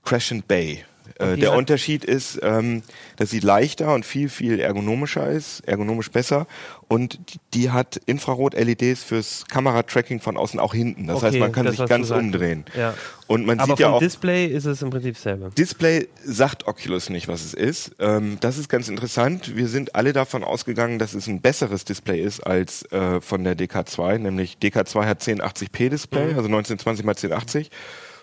[0.04, 0.84] Crescent Bay.
[1.18, 2.82] Äh, der Unterschied ist, ähm,
[3.16, 6.46] dass sie leichter und viel, viel ergonomischer ist, ergonomisch besser.
[6.88, 11.06] Und die, die hat Infrarot-LEDs fürs Kameratracking von außen auch hinten.
[11.06, 12.64] Das Okay, heißt, man kann das, sich ganz umdrehen.
[12.76, 12.94] Ja.
[13.26, 14.00] Und man Aber sieht ja auch.
[14.00, 15.50] Display ist es im Prinzip dasselbe.
[15.56, 17.92] Display sagt Oculus nicht, was es ist.
[17.98, 19.56] Ähm, das ist ganz interessant.
[19.56, 23.56] Wir sind alle davon ausgegangen, dass es ein besseres Display ist als äh, von der
[23.56, 27.70] DK2, nämlich DK2 hat 1080p Display, also 1920 x 1080.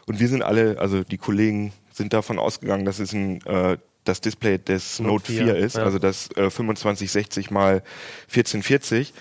[0.08, 4.22] Und wir sind alle, also die Kollegen sind davon ausgegangen, dass es ein äh, das
[4.22, 5.84] Display des Note Note 4, 4, ist, ja.
[5.84, 7.84] also das äh, 2560 mal
[8.30, 9.14] 1440.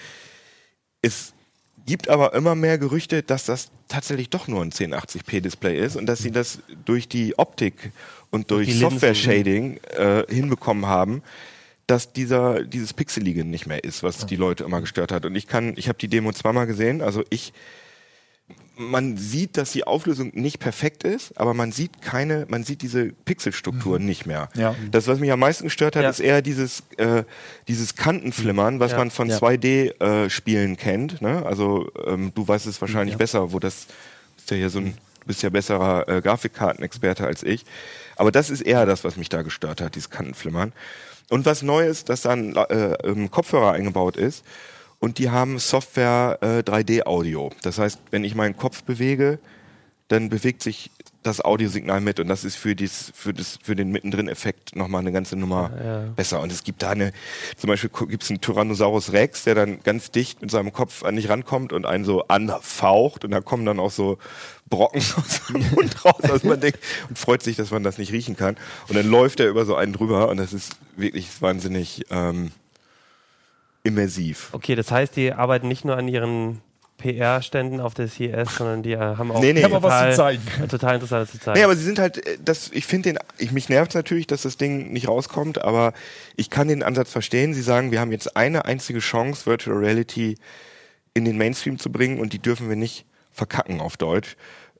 [1.02, 1.32] Es
[1.86, 6.06] gibt aber immer mehr Gerüchte, dass das tatsächlich doch nur ein 1080p Display ist und
[6.06, 7.92] dass sie das durch die Optik
[8.30, 8.90] und durch die Linsen.
[8.90, 11.22] Software-Shading äh, hinbekommen haben,
[11.86, 15.24] dass dieser dieses Pixelige nicht mehr ist, was die Leute immer gestört hat.
[15.24, 17.52] Und ich kann, ich habe die Demo zweimal gesehen, also ich
[18.78, 23.06] man sieht, dass die Auflösung nicht perfekt ist, aber man sieht keine, man sieht diese
[23.24, 24.50] Pixelstruktur nicht mehr.
[24.54, 24.74] Ja.
[24.90, 26.10] Das, was mich am meisten gestört hat, Ja.
[26.10, 27.24] ist eher dieses, äh,
[27.68, 28.98] dieses Kantenflimmern, was Ja.
[28.98, 29.36] man von Ja.
[29.38, 31.22] 2D-Spielen kennt.
[31.22, 31.44] Ne?
[31.46, 33.86] Also ähm, du weißt es wahrscheinlich besser, wo das
[34.36, 37.64] bist ja hier so ein, bist ja besserer äh, Grafikkartenexperte als ich.
[38.16, 40.72] Aber das ist eher das, was mich da gestört hat, dieses Kantenflimmern.
[41.28, 44.44] Und was neu ist, dass da ein äh, Kopfhörer eingebaut ist
[44.98, 47.50] und die haben Software äh, 3D-Audio.
[47.62, 49.38] Das heißt, wenn ich meinen Kopf bewege,
[50.08, 50.90] dann bewegt sich
[51.24, 55.10] das Audiosignal mit und das ist für, dies, für, das, für den Mittendrin-Effekt nochmal eine
[55.10, 55.98] ganze Nummer Ja.
[56.14, 56.40] besser.
[56.40, 57.10] Und es gibt da eine,
[57.56, 61.16] zum Beispiel gibt es einen Tyrannosaurus Rex, der dann ganz dicht mit seinem Kopf an
[61.16, 64.18] dich rankommt und einen so anfaucht und da kommen dann auch so
[64.70, 66.78] Brocken aus dem Mund raus, dass man denkt
[67.08, 68.56] und freut sich, dass man das nicht riechen kann.
[68.86, 72.52] Und dann läuft er über so einen drüber und das ist wirklich wahnsinnig ähm,
[73.86, 74.50] immersiv.
[74.52, 76.60] Okay, das heißt, die arbeiten nicht nur an ihren
[76.98, 79.64] PR-Ständen auf der CES, sondern die äh, haben auch Nee, nee.
[79.64, 80.68] Auch was zu total, zeigen.
[80.68, 81.58] total interessantes zu zeigen.
[81.58, 84.42] Nee, aber sie sind halt, äh, das, ich finde den, ich, mich nervt natürlich, dass
[84.42, 85.92] das Ding nicht rauskommt, aber
[86.36, 87.54] ich kann den Ansatz verstehen.
[87.54, 90.36] Sie sagen, wir haben jetzt eine einzige Chance, Virtual Reality
[91.14, 94.36] in den Mainstream zu bringen und die dürfen wir nicht verkacken auf Deutsch.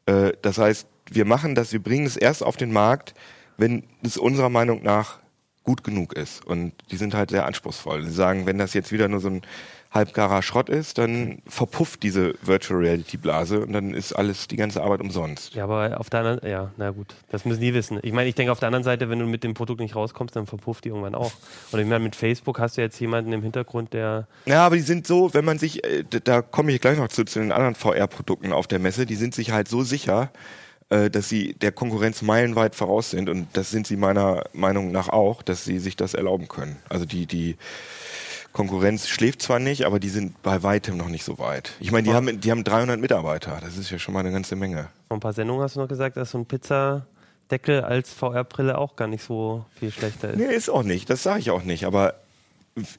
[0.07, 3.15] Äh, das heißt, wir machen das, wir bringen es erst auf den Markt,
[3.59, 5.21] wenn es unserer Meinung nach
[5.67, 6.47] gut genug ist.
[6.47, 8.05] Und die sind halt sehr anspruchsvoll.
[8.05, 9.43] Sie sagen, wenn das jetzt wieder nur so ein
[9.93, 14.83] halbgarer Schrott ist, dann verpufft diese Virtual Reality Blase und dann ist alles, die ganze
[14.83, 15.55] Arbeit umsonst.
[15.55, 17.99] Ja, aber auf der anderen, ja, na gut, das müssen die wissen.
[18.03, 20.37] Ich meine, ich denke auf der anderen Seite, wenn du mit dem Produkt nicht rauskommst,
[20.37, 21.33] dann verpufft die irgendwann auch.
[21.73, 24.29] Und ich meine, mit Facebook hast du jetzt jemanden im Hintergrund, der.
[24.45, 27.25] Ja, aber die sind so, wenn man sich, äh, da komme ich gleich noch zu,
[27.25, 30.31] zu den anderen VR-Produkten auf der Messe, die sind sich halt so sicher,
[30.91, 35.09] äh, dass sie der Konkurrenz meilenweit voraus sind und das sind sie meiner Meinung nach
[35.09, 36.77] auch, dass sie sich das erlauben können.
[36.89, 37.57] Also die, die,
[38.57, 41.73] Konkurrenz schläft zwar nicht, aber die sind bei weitem noch nicht so weit.
[41.79, 43.59] Ich meine, die, haben, die haben 300 Mitarbeiter.
[43.61, 44.89] Das ist ja schon mal eine ganze Menge.
[45.09, 48.97] Vor ein paar Sendungen hast du noch gesagt, dass so ein Pizzadeckel als VR-Brille auch
[48.97, 50.39] gar nicht so viel schlechter ist.
[50.39, 51.11] Nee, ist auch nicht.
[51.11, 51.85] Das sage ich auch nicht.
[51.85, 52.15] Aber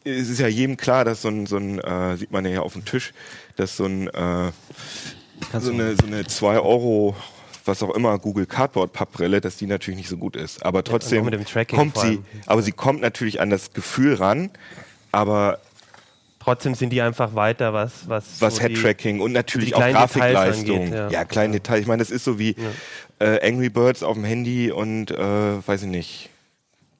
[0.04, 2.63] es ist ja jedem klar, dass so ein, so ein äh, sieht man ja hier
[2.63, 3.15] auf dem Tisch,
[3.56, 4.52] dass so ein äh,
[5.60, 7.15] so eine, so eine 2 Euro
[7.67, 10.65] was auch immer, Google Cardboard Pappbrille, dass die natürlich nicht so gut ist.
[10.65, 14.51] Aber trotzdem ja, kommt sie, aber sie kommt natürlich an das Gefühl ran,
[15.12, 15.60] aber
[16.39, 20.77] trotzdem sind die einfach weiter, was was was so Head-Tracking und natürlich auch Grafikleistung.
[20.77, 21.10] Angeht, ja.
[21.10, 21.60] ja, kleine ja.
[21.60, 21.82] Details.
[21.82, 22.56] Ich meine, das ist so wie
[23.19, 26.30] äh, Angry Birds auf dem Handy und äh, weiß ich nicht,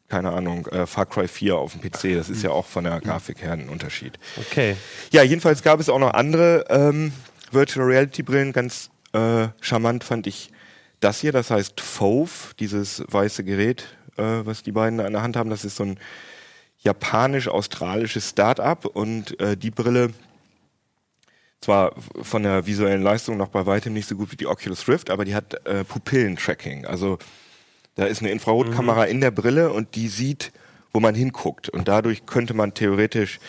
[0.10, 2.16] keine Ahnung, äh, Far Cry 4 auf dem PC.
[2.16, 4.18] Das ist ja auch von der Grafik her ein Unterschied.
[4.38, 4.76] Okay.
[5.12, 7.12] Ja, jedenfalls gab es auch noch andere ähm,
[7.52, 8.54] Virtual Reality Brillen.
[8.54, 10.52] Ganz äh, charmant fand ich
[11.00, 11.32] das hier.
[11.32, 15.50] Das heißt Fove, dieses weiße Gerät, äh, was die beiden an der Hand haben.
[15.50, 16.00] Das ist so ein
[16.80, 20.12] japanisch-australisches Start-up und äh, die Brille
[21.62, 25.10] zwar von der visuellen Leistung noch bei weitem nicht so gut wie die Oculus Rift,
[25.10, 26.86] aber die hat äh, Pupillentracking.
[26.86, 27.18] Also
[27.96, 29.12] da ist eine Infrarotkamera mhm.
[29.12, 30.52] in der Brille und die sieht,
[30.94, 31.70] wo man hinguckt.
[31.70, 33.40] Und dadurch könnte man theoretisch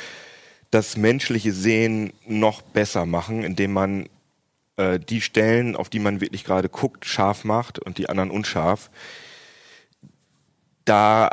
[0.71, 4.09] das menschliche Sehen noch besser machen, indem man
[4.79, 8.91] äh, die Stellen, auf die man wirklich gerade guckt, scharf macht und die anderen unscharf
[10.89, 11.31] da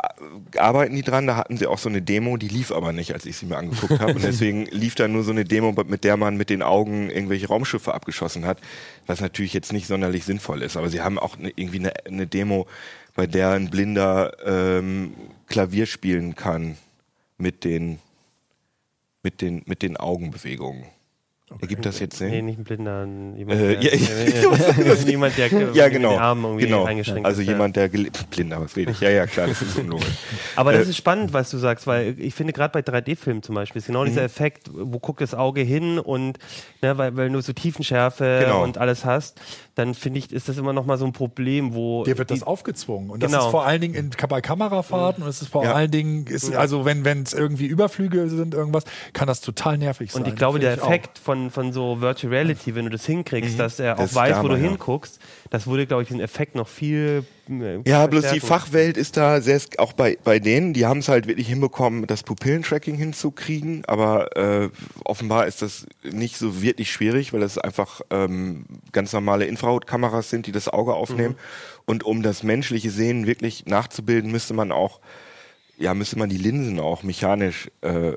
[0.56, 3.24] arbeiten die dran, da hatten sie auch so eine Demo, die lief aber nicht, als
[3.24, 4.14] ich sie mir angeguckt habe.
[4.14, 7.48] Und deswegen lief da nur so eine Demo, mit der man mit den Augen irgendwelche
[7.48, 8.58] Raumschiffe abgeschossen hat,
[9.06, 10.76] was natürlich jetzt nicht sonderlich sinnvoll ist.
[10.76, 12.66] Aber sie haben auch ne, irgendwie eine, eine, Demo,
[13.14, 15.14] bei der ein Blinder ähm,
[15.46, 16.76] Klavier spielen kann
[17.38, 17.98] mit den,
[19.22, 20.84] mit den, mit den Augenbewegungen.
[21.48, 21.62] Okay.
[21.62, 22.30] Ergibt das jetzt Sinn?
[22.30, 23.06] Nee, nicht ein Blinder,
[23.36, 26.84] jemand, äh, der, ja, jemand, der ja, genau, den Arm irgendwie genau.
[26.84, 27.46] eingeschränkt also ist.
[27.46, 29.00] Also jemand, der blinder, was rede ich?
[29.00, 30.08] Ja, ja, klar, das ist unlogisch.
[30.56, 33.54] Aber das äh, ist spannend, was du sagst, weil ich finde gerade bei 3D-Filmen zum
[33.54, 34.26] Beispiel ist genau dieser mhm.
[34.26, 36.40] Effekt, wo guckt das Auge hin und
[36.82, 38.64] ne, weil, weil du so Tiefenschärfe genau.
[38.64, 39.40] und alles hast,
[39.76, 42.42] dann finde ich, ist das immer noch mal so ein Problem, wo dir wird das
[42.42, 43.44] aufgezwungen und das genau.
[43.44, 45.26] ist vor allen Dingen in, bei Kamerafahrten mhm.
[45.26, 45.74] und es ist vor ja.
[45.74, 48.82] allen Dingen ist also wenn wenn es irgendwie Überflüge sind irgendwas,
[49.12, 50.22] kann das total nervig sein.
[50.22, 53.54] Und ich glaube, der Effekt von von, von so Virtual Reality, wenn du das hinkriegst,
[53.54, 53.58] mhm.
[53.58, 55.20] dass er auch weiß, wo du hinguckst,
[55.50, 57.24] das würde, glaube ich, den Effekt noch viel.
[57.48, 61.08] Äh, ja, bloß die Fachwelt ist da sehr, auch bei, bei denen, die haben es
[61.08, 64.70] halt wirklich hinbekommen, das Pupillentracking hinzukriegen, aber äh,
[65.04, 70.46] offenbar ist das nicht so wirklich schwierig, weil das einfach ähm, ganz normale Infrarotkameras sind,
[70.46, 71.34] die das Auge aufnehmen.
[71.34, 71.82] Mhm.
[71.84, 75.00] Und um das menschliche Sehen wirklich nachzubilden, müsste man auch,
[75.78, 78.12] ja, müsste man die Linsen auch mechanisch äh,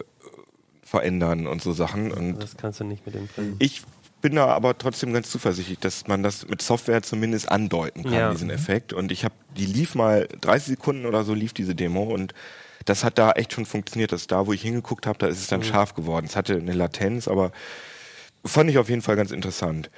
[0.89, 2.11] verändern und so Sachen.
[2.11, 3.55] Und das kannst du nicht mit dem Film.
[3.59, 3.83] Ich
[4.21, 8.31] bin da aber trotzdem ganz zuversichtlich, dass man das mit Software zumindest andeuten kann, ja.
[8.31, 8.91] diesen Effekt.
[8.91, 12.33] Und ich habe, die lief mal 30 Sekunden oder so lief diese Demo und
[12.85, 14.11] das hat da echt schon funktioniert.
[14.11, 15.65] dass da, wo ich hingeguckt habe, da ist es dann mhm.
[15.65, 16.25] scharf geworden.
[16.25, 17.51] Es hatte eine Latenz, aber
[18.43, 19.89] fand ich auf jeden Fall ganz interessant.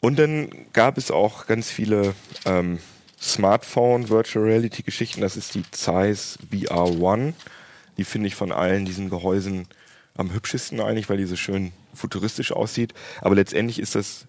[0.00, 2.78] Und dann gab es auch ganz viele ähm,
[3.20, 5.22] Smartphone Virtual Reality Geschichten.
[5.22, 7.34] Das ist die Zeiss VR One.
[7.98, 9.66] Die finde ich von allen diesen Gehäusen
[10.16, 12.94] am hübschesten eigentlich, weil die so schön futuristisch aussieht.
[13.20, 14.26] Aber letztendlich ist das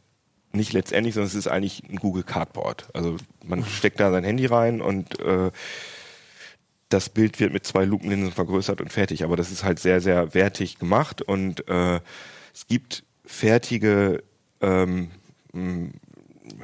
[0.54, 2.88] nicht letztendlich, sondern es ist eigentlich ein Google Cardboard.
[2.94, 5.52] Also man steckt da sein Handy rein und äh,
[6.90, 9.24] das Bild wird mit zwei Lupenlinsen vergrößert und fertig.
[9.24, 12.00] Aber das ist halt sehr, sehr wertig gemacht und äh,
[12.54, 14.24] es gibt fertige
[14.62, 15.12] ähm,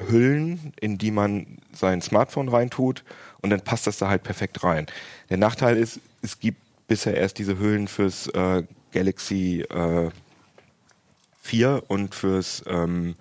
[0.08, 3.04] Hüllen, in die man sein Smartphone reintut
[3.42, 4.86] und dann passt das da halt perfekt rein.
[5.28, 6.58] Der Nachteil ist, es gibt
[6.88, 8.62] bisher erst diese Hüllen fürs äh,
[8.94, 10.10] Galaxy äh,
[11.42, 13.16] 4 und fürs, ähm,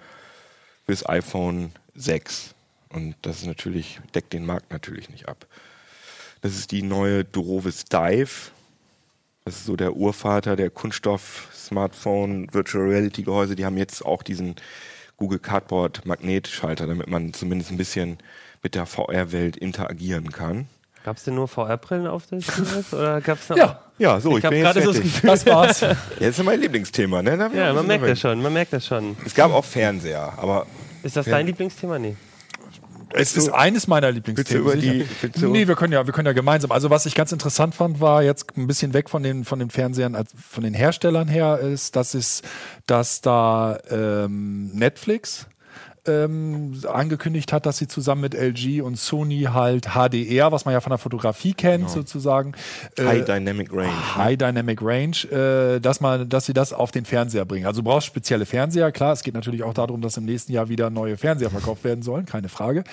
[0.85, 2.53] fürs iPhone 6.
[2.89, 5.47] Und das ist natürlich, deckt den Markt natürlich nicht ab.
[6.41, 8.51] Das ist die neue Durovis Dive.
[9.45, 13.55] Das ist so der Urvater der Kunststoff-Smartphone, Virtual Reality-Gehäuse.
[13.55, 14.55] Die haben jetzt auch diesen
[15.17, 18.19] Google Cardboard Magnetschalter, damit man zumindest ein bisschen
[18.61, 20.67] mit der VR-Welt interagieren kann.
[21.03, 22.93] Gab es denn nur VR-Brillen auf der CES?
[22.93, 23.57] Oder gab's noch?
[23.57, 24.83] Ja, ja, so, ich, ich bin jetzt fertig.
[24.85, 25.79] So das, Gefühl, das war's.
[25.81, 27.51] ja, das ist mein Lieblingsthema, ne?
[27.53, 29.17] Ja, man merkt das schon, man merkt das schon.
[29.25, 30.65] Es gab auch Fernseher, aber...
[31.03, 31.99] Ist das dein Lieblingsthema?
[31.99, 32.15] Nee.
[33.15, 34.79] Es ist eines meiner Lieblingsthemen.
[34.79, 35.05] Die-
[35.45, 36.71] nee, wir können ja, wir können ja gemeinsam.
[36.71, 39.69] Also was ich ganz interessant fand, war jetzt ein bisschen weg von den von den
[39.69, 42.41] Fernsehern, von den Herstellern her, ist, dass es,
[42.87, 45.47] dass da ähm, Netflix
[46.05, 50.81] ähm, angekündigt hat, dass sie zusammen mit LG und Sony halt HDR, was man ja
[50.81, 52.53] von der Fotografie kennt, sozusagen,
[52.97, 54.15] äh, High Dynamic Range.
[54.15, 57.65] High Dynamic Range, äh, dass man, dass sie das auf den Fernseher bringen.
[57.65, 58.91] Also du brauchst spezielle Fernseher.
[58.91, 62.03] Klar, es geht natürlich auch darum, dass im nächsten Jahr wieder neue Fernseher verkauft werden
[62.03, 62.83] sollen, keine Frage.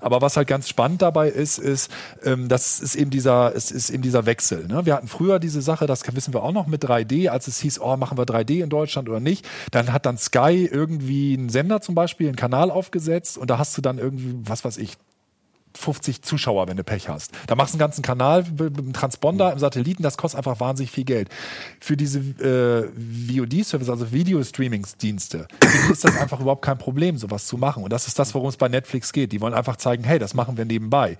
[0.00, 1.90] Aber was halt ganz spannend dabei ist, ist,
[2.24, 4.66] ähm, das ist eben dieser, es ist eben dieser Wechsel.
[4.66, 4.84] Ne?
[4.84, 7.80] Wir hatten früher diese Sache, das wissen wir auch noch mit 3D, als es hieß,
[7.80, 9.48] oh, machen wir 3D in Deutschland oder nicht.
[9.70, 13.76] Dann hat dann Sky irgendwie einen Sender zum Beispiel, einen Kanal aufgesetzt und da hast
[13.76, 14.96] du dann irgendwie, was weiß ich,
[15.76, 17.32] 50 Zuschauer, wenn du Pech hast.
[17.46, 20.90] Da machst du einen ganzen Kanal mit einem Transponder im Satelliten, das kostet einfach wahnsinnig
[20.90, 21.28] viel Geld.
[21.80, 22.88] Für diese äh,
[23.30, 25.46] VOD-Service, also Video-Streaming-Dienste,
[25.90, 27.84] ist das einfach überhaupt kein Problem, sowas zu machen.
[27.84, 29.32] Und das ist das, worum es bei Netflix geht.
[29.32, 31.18] Die wollen einfach zeigen, hey, das machen wir nebenbei.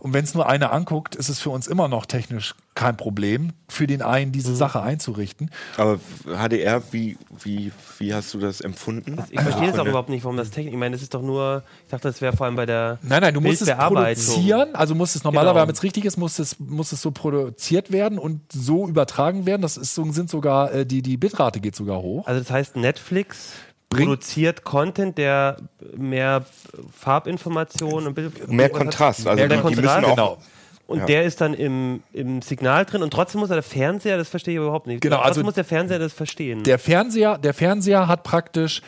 [0.00, 3.50] Und wenn es nur einer anguckt, ist es für uns immer noch technisch kein Problem,
[3.68, 5.50] für den einen diese Sache einzurichten.
[5.76, 9.20] Aber HDR, wie, wie, wie hast du das empfunden?
[9.30, 10.74] Ich verstehe das Von auch überhaupt nicht, warum das Technik.
[10.74, 11.64] Ich meine, das ist doch nur.
[11.84, 12.98] Ich dachte, das wäre vor allem bei der.
[13.02, 15.68] Nein, nein, du musst es produzieren, also muss es normalerweise, Genau.
[15.68, 19.62] wenn es richtig ist, muss es, muss es so produziert werden und so übertragen werden.
[19.62, 22.28] Das ist so, sind sogar, äh, die, die Bitrate geht sogar hoch.
[22.28, 23.54] Also das heißt, Netflix
[23.90, 25.56] produziert Content, der
[25.96, 26.44] mehr
[26.92, 29.26] Farbinformationen und Bild Mehr Kontrast.
[29.26, 30.38] Also mehr die, die Kontrast, müssen auch, genau.
[30.86, 31.04] Und Ja.
[31.04, 34.54] der ist dann im, im Signal drin und trotzdem muss er der Fernseher, das verstehe
[34.54, 35.02] ich überhaupt nicht.
[35.02, 36.62] Genau, trotzdem also muss der Fernseher das verstehen.
[36.62, 38.80] Der Fernseher, der Fernseher hat praktisch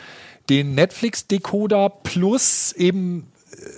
[0.49, 3.31] den Netflix-Decoder plus eben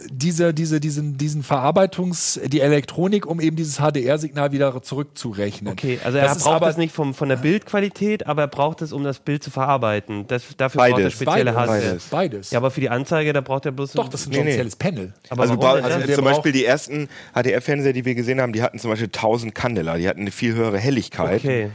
[0.09, 5.71] diese, diese, diesen, diesen Verarbeitungs-, die Elektronik, um eben dieses HDR-Signal wieder zurückzurechnen.
[5.73, 8.81] okay, also er Das braucht aber- es nicht vom, von der Bildqualität, aber er braucht
[8.81, 10.25] es, um das Bild zu verarbeiten.
[10.27, 11.13] Das, dafür braucht er Beides.
[11.13, 11.55] spezielle Beides.
[11.55, 11.81] Hardware.
[11.81, 12.03] Beides.
[12.09, 12.51] Beides.
[12.51, 14.43] Ja, aber für die Anzeige, da braucht er bloß Doch, das ist ein Nee, nee.
[14.51, 15.13] spezielles Panel.
[15.29, 18.79] aber also, denn also zum Beispiel die ersten HDR-Fernseher, die wir gesehen haben, die hatten
[18.79, 19.97] zum Beispiel 1000 Candela.
[19.97, 21.39] Die hatten eine viel höhere Helligkeit.
[21.39, 21.69] Okay.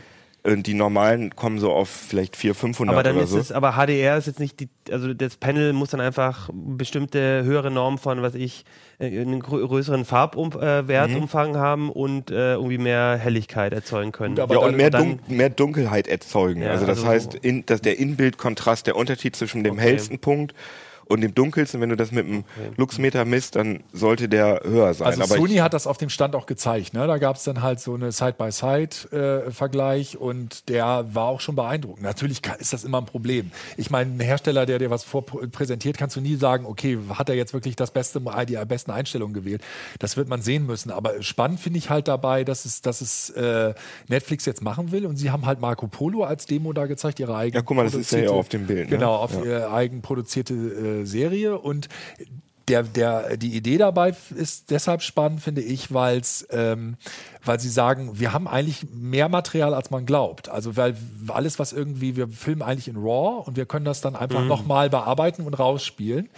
[0.53, 3.39] Und die normalen kommen so auf vielleicht 400, 500 Aber dann oder ist so.
[3.39, 7.71] es, aber HDR ist jetzt nicht die, also das Panel muss dann einfach bestimmte höhere
[7.71, 8.65] Normen von, was ich,
[8.99, 14.37] äh, einen grö- größeren Farbwertumfang äh, Wertumfang haben und äh, irgendwie mehr Helligkeit erzeugen können.
[14.37, 16.63] Ja, dann- und mehr, dann- Dun mehr Dunkelheit erzeugen.
[16.63, 19.83] Ja, also das also heißt, in, dass der Inbildkontrast, der Unterschied zwischen dem Okay.
[19.83, 20.55] hellsten Punkt
[21.09, 22.45] und dem dunkelsten, wenn du das mit einem
[22.77, 25.09] Luxmeter misst, dann sollte der höher sein.
[25.09, 26.95] Also Aber Sony hat das auf dem Stand auch gezeigt.
[26.95, 27.07] Ne?
[27.07, 32.03] Da gab es dann halt so eine Side-by-Side-Vergleich und der war auch schon beeindruckend.
[32.03, 33.51] Natürlich ist das immer ein Problem.
[33.77, 37.35] Ich meine, ein Hersteller, der dir was vorpräsentiert, kannst du nie sagen, okay, hat er
[37.35, 39.63] jetzt wirklich das beste, die besten Einstellungen gewählt.
[39.99, 40.91] Das wird man sehen müssen.
[40.91, 43.75] Aber spannend finde ich halt dabei, dass es, dass es äh,
[44.09, 47.37] Netflix jetzt machen will und sie haben halt Marco Polo als Demo da gezeigt, ihre
[47.37, 48.97] eigene Ja, guck mal, das ist ja auf dem Bild, ne?
[48.97, 51.89] Genau, auf ihre eigenproduzierte äh, Serie und
[52.69, 56.97] der, der, die Idee dabei ist deshalb spannend, finde ich, weil's, ähm,
[57.45, 60.49] weil sie sagen, wir haben eigentlich mehr Material, als man glaubt.
[60.49, 60.97] Also weil
[61.29, 64.49] alles, was irgendwie, wir filmen eigentlich in RAW und wir können das dann einfach Mhm.
[64.49, 66.29] nochmal bearbeiten und rausspielen.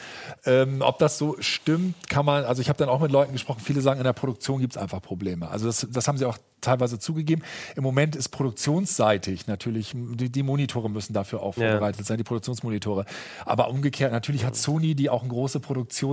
[0.47, 3.61] Ähm, ob das so stimmt, kann man, also ich habe dann auch mit Leuten gesprochen,
[3.65, 5.49] viele sagen, in der Produktion gibt es einfach Probleme.
[5.51, 7.43] Also das, das haben sie auch teilweise zugegeben.
[7.75, 11.71] Im Moment ist produktionsseitig natürlich, die, die Monitore müssen dafür auch Ja.
[11.71, 13.07] vorbereitet sein, die Produktionsmonitore.
[13.47, 15.61] Aber umgekehrt, natürlich hat Sony, die auch eine große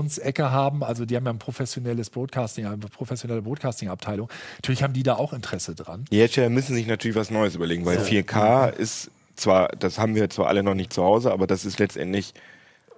[0.07, 4.29] Produktionsecke haben, also die haben ja ein professionelles Broadcasting, eine professionelle Broadcasting-Abteilung.
[4.57, 6.05] Natürlich haben die da auch Interesse dran.
[6.11, 10.29] die Hersteller müssen sich natürlich was Neues überlegen, weil 4K ist zwar, das haben wir
[10.29, 12.33] zwar alle noch nicht zu Hause, aber das ist letztendlich,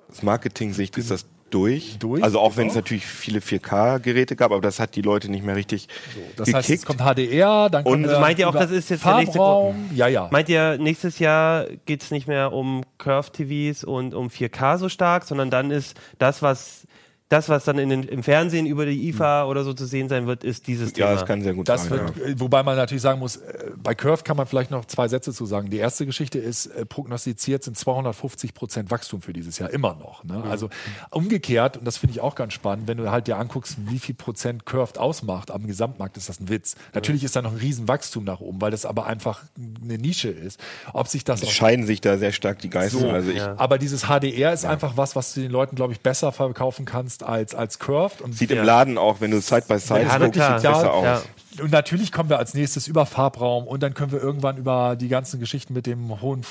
[0.10, 1.98] aus Marketing-Sicht ist das durch.
[1.98, 2.84] Durch, Also auch wenn es genau.
[2.84, 5.88] natürlich viele 4K-Geräte gab, aber das hat die Leute nicht mehr richtig
[6.36, 6.56] Das gekickt.
[6.58, 9.16] heißt, es kommt HDR, dann kommt Und- Also meint ihr auch, das ist jetzt der
[9.18, 9.90] nächste Farbraum?
[9.96, 10.30] Ja, ja.
[10.32, 15.24] Meint ihr, nächstes Jahr geht es nicht mehr um Curve-TVs und um 4K so stark,
[15.26, 16.84] sondern dann ist das, was
[17.30, 20.26] das, was dann in den, im Fernsehen über die IFA oder so zu sehen sein
[20.26, 21.12] wird, ist dieses ja, Thema.
[21.12, 21.92] das kann sehr gut Das sein.
[21.92, 22.26] wird, ja.
[22.26, 25.32] äh, wobei man natürlich sagen muss, äh, bei Curve kann man vielleicht noch zwei Sätze
[25.32, 25.70] zu sagen.
[25.70, 30.24] Die erste Geschichte ist, äh, prognostiziert sind 250 Prozent Wachstum für dieses Jahr immer noch.
[30.24, 30.44] Ne?
[30.50, 30.70] Also
[31.12, 34.16] umgekehrt, und das finde ich auch ganz spannend, wenn du halt dir anguckst, wie viel
[34.16, 36.78] Prozent Curved ausmacht am Gesamtmarkt, ist das ein Witz.
[36.96, 40.60] Natürlich ist da noch ein Riesenwachstum nach oben, weil das aber einfach eine Nische ist.
[40.94, 42.98] Ob sich das auch scheiden sich da sehr stark die Geister.
[42.98, 43.54] So, also ich, ja.
[43.58, 47.19] aber dieses HDR ist einfach was, was du den Leuten, glaube ich, besser verkaufen kannst
[47.24, 48.22] als, als Curved.
[48.22, 48.60] Und Sieht Ja.
[48.62, 51.04] im Laden auch, wenn du Side by Side Ja, guckst, sieht besser Ja, aus.
[51.04, 51.64] ja.
[51.64, 55.08] Und natürlich kommen wir als nächstes über Farbraum und dann können wir irgendwann über die
[55.08, 56.46] ganzen Geschichten mit dem hohen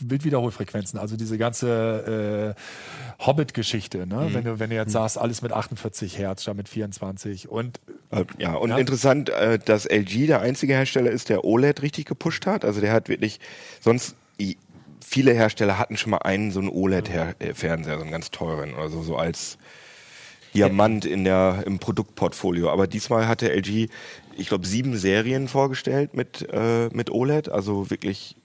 [0.00, 4.28] Bildwiederholfrequenzen, also diese ganze äh, Hobbit-Geschichte, ne?
[4.32, 7.80] wenn, du, wenn du jetzt sagst, alles mit 48 Hertz, statt mit 24 und
[8.10, 8.78] Äh, Ja, und Ja.
[8.78, 12.64] interessant, äh, dass LG der einzige Hersteller ist, der OLED richtig gepusht hat.
[12.64, 13.40] Also der hat wirklich,
[13.80, 14.16] sonst
[15.04, 19.02] viele Hersteller hatten schon mal einen so einen OLED-Fernseher, so einen ganz teuren oder so,
[19.02, 19.56] so als
[20.56, 22.70] Diamant in der, im Produktportfolio.
[22.70, 23.88] Aber diesmal hatte LG,
[24.36, 28.36] ich glaube, sieben Serien vorgestellt mit, äh, mit OLED, also wirklich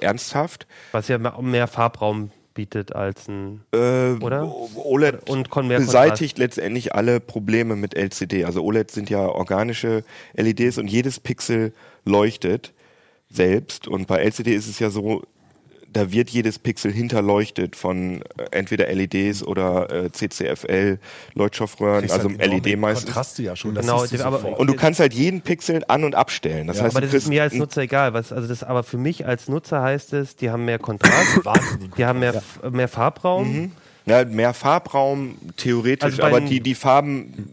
[0.00, 0.66] ernsthaft.
[0.92, 3.60] Was ja mehr- Farbraum bietet als ein.
[3.72, 4.52] Äh, Oder?
[4.74, 8.44] OLED Und mehr beseitigt letztendlich alle Probleme mit LCD.
[8.44, 10.02] Also OLED sind ja organische
[10.34, 11.72] LEDs und jedes Pixel
[12.04, 12.72] leuchtet
[13.30, 13.86] selbst.
[13.86, 15.22] Und bei LCD ist es ja so,
[15.92, 20.98] da wird jedes Pixel hinterleuchtet von äh, entweder LEDs oder äh, CCFL
[21.34, 23.06] Leuchtstoffröhren, also halt LED meistens.
[23.06, 23.74] Kontraste ja schon.
[23.74, 24.58] Das Genau, du aber-.
[24.58, 26.66] Und du kannst halt jeden Pixel an- und abstellen.
[26.66, 28.12] Das heißt, Aber das ist mir als Nutzer egal.
[28.14, 31.40] Was, also das, aber für mich als Nutzer heißt es, die haben mehr Kontrast,
[31.96, 33.72] die haben mehr, F- mehr Farbraum.
[34.06, 37.50] ja, mehr Farbraum theoretisch, Also aber die, die Farben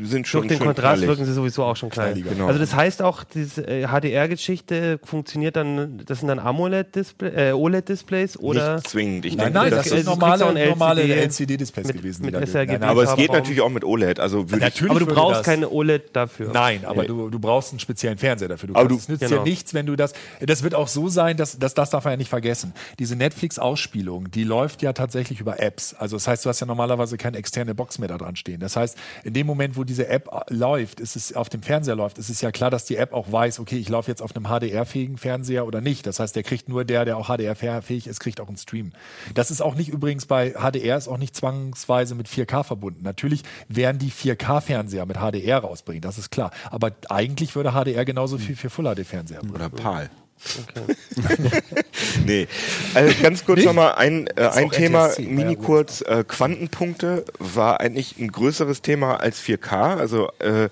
[0.00, 1.08] sind schon Durch den Kontrast knallig.
[1.08, 2.22] wirken sie sowieso auch schon klein.
[2.22, 2.46] Genau.
[2.46, 8.38] Also das heißt auch, diese äh, HDR-Geschichte funktioniert dann, das sind dann AMOLED-Display, äh, OLED-Displays
[8.38, 9.24] oder Nicht zwingend.
[9.26, 11.22] Ich Nein, denke, nein, das das sind ist- normale, ein normale LCD
[11.54, 12.24] LCD-Displays gewesen.
[12.24, 12.82] mit gewesen.
[12.82, 14.20] aber es geht natürlich auch mit OLED.
[14.20, 16.50] Also Natürlich aber du brauchst keine OLED dafür.
[16.52, 17.08] Nein, aber Ja.
[17.08, 18.68] du, du brauchst einen speziellen Fernseher dafür.
[18.68, 19.42] Du Aber kannst, du- es nützt Genau.
[19.44, 20.12] dir nichts, wenn du das.
[20.40, 22.72] Das wird auch so sein, dass, dass das darf man ja nicht vergessen.
[22.98, 23.16] Diese
[23.60, 25.94] Netflix-Ausspielung, die läuft ja tatsächlich über Apps.
[25.94, 28.60] Also das heißt, du hast ja normalerweise keine externe Box mehr da dran stehen.
[28.60, 31.96] Das heißt, in dem Moment, wo diese App äh, läuft, ist es auf dem Fernseher
[31.96, 34.34] läuft, ist es ja klar, dass die App auch weiß, okay, ich laufe jetzt auf
[34.34, 36.06] einem HDR-fähigen Fernseher oder nicht.
[36.06, 38.92] Das heißt, der kriegt nur der, der auch HDR-fähig ist, kriegt auch einen Stream.
[39.34, 43.02] Das ist auch nicht übrigens bei HDR ist auch nicht zwangsweise mit 4K verbunden.
[43.02, 46.50] Natürlich werden die 4K-Fernseher mit HDR rausbringen, das ist klar.
[46.70, 49.54] Aber eigentlich würde HDR genauso viel für Full HD-Fernseher bringen.
[49.54, 50.10] oder PAL.
[52.26, 52.46] nee.
[52.94, 56.02] Also ganz kurz nochmal ein, äh, ein Thema, NTSC, mini kurz.
[56.02, 59.96] Äh, Quantenpunkte war eigentlich ein größeres Thema als 4K.
[59.96, 60.68] Also äh,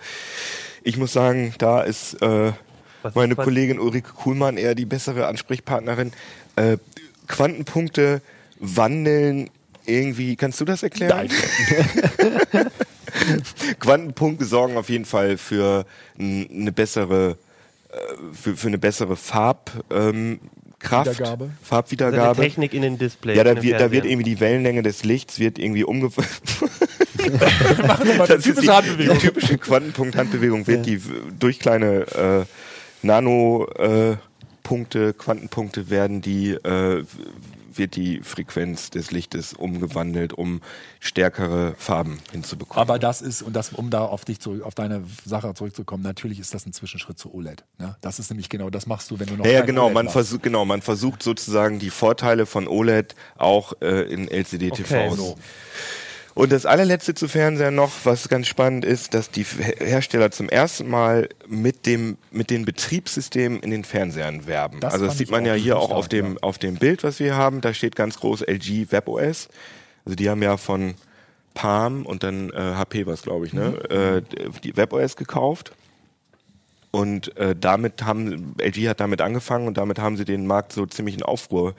[0.83, 2.53] ich muss sagen, da ist äh,
[3.15, 6.13] meine Kollegin Ulrike Kuhlmann eher die bessere Ansprechpartnerin.
[6.57, 6.79] Äh,
[7.27, 8.23] Quantenpunkte
[8.61, 9.51] wandeln
[9.87, 11.29] irgendwie, kannst du das erklären?
[13.81, 15.87] Quantenpunkte sorgen auf jeden Fall für
[16.19, 17.37] eine bessere,
[18.33, 20.41] für, für eine bessere Farbkraft, ähm,
[20.79, 21.45] Kraft, Wiedergabe.
[21.45, 22.43] Also Farbwiedergabe.
[22.43, 23.37] Technik in den Displays.
[23.37, 26.11] Ja, da wird, da wird irgendwie die Wellenlänge des Lichts wird irgendwie umge
[27.87, 29.19] Machen wir mal Das ist typische die, Handbewegung.
[29.19, 32.45] Die typische Quantenpunkt-Handbewegung wird die w- durch kleine äh,
[33.07, 34.17] Nano-Punkte, äh,
[34.63, 37.05] Punkte, Quantenpunkte werden die äh,
[37.79, 40.61] wird die Frequenz des Lichtes umgewandelt, um
[41.01, 42.81] stärkere Farben hinzubekommen.
[42.81, 46.41] Aber das ist, und das, um da auf dich zurück, auf deine Sache zurückzukommen, natürlich
[46.41, 47.65] ist das ein Zwischenschritt zu OLED.
[47.79, 47.97] Ne?
[48.01, 50.13] Das ist nämlich genau, das machst du, wenn du noch Ja, genau, OLED man hast.
[50.13, 54.91] versucht, genau, man versucht sozusagen die Vorteile von OLED auch äh, in LCD-TVs.
[54.91, 55.15] Okay.
[55.17, 55.37] So.
[56.35, 60.49] Und das allerletzte zu Fernsehen noch, was ganz spannend ist, dass die Her- Hersteller zum
[60.49, 64.81] ersten Mal mit dem mit den Betriebssystemen in den Fernsehern werben.
[64.81, 66.39] Das also das sieht man ja hier auch auf dem ja.
[66.43, 67.61] auf dem Bild, was wir haben.
[67.61, 69.49] Da steht ganz groß LG WebOS.
[70.05, 70.95] Also die haben ja von
[71.55, 73.79] Palm und dann äh, HP was glaube ich, ne?
[73.89, 73.97] Mhm.
[73.97, 75.73] Äh, die WebOS gekauft.
[76.91, 80.87] Und äh, damit haben, LG hat damit angefangen und damit haben sie den Markt so
[80.87, 81.75] ziemlich in Aufruhr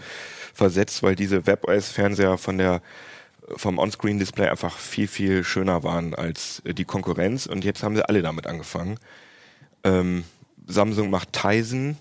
[0.53, 2.82] versetzt, weil diese WebOS-Fernseher von der
[3.56, 7.46] vom On-Screen-Display einfach viel, viel schöner waren als äh, die Konkurrenz.
[7.46, 8.98] Und jetzt haben sie alle damit angefangen.
[9.84, 10.24] Ähm,
[10.68, 11.98] Samsung macht Tizen,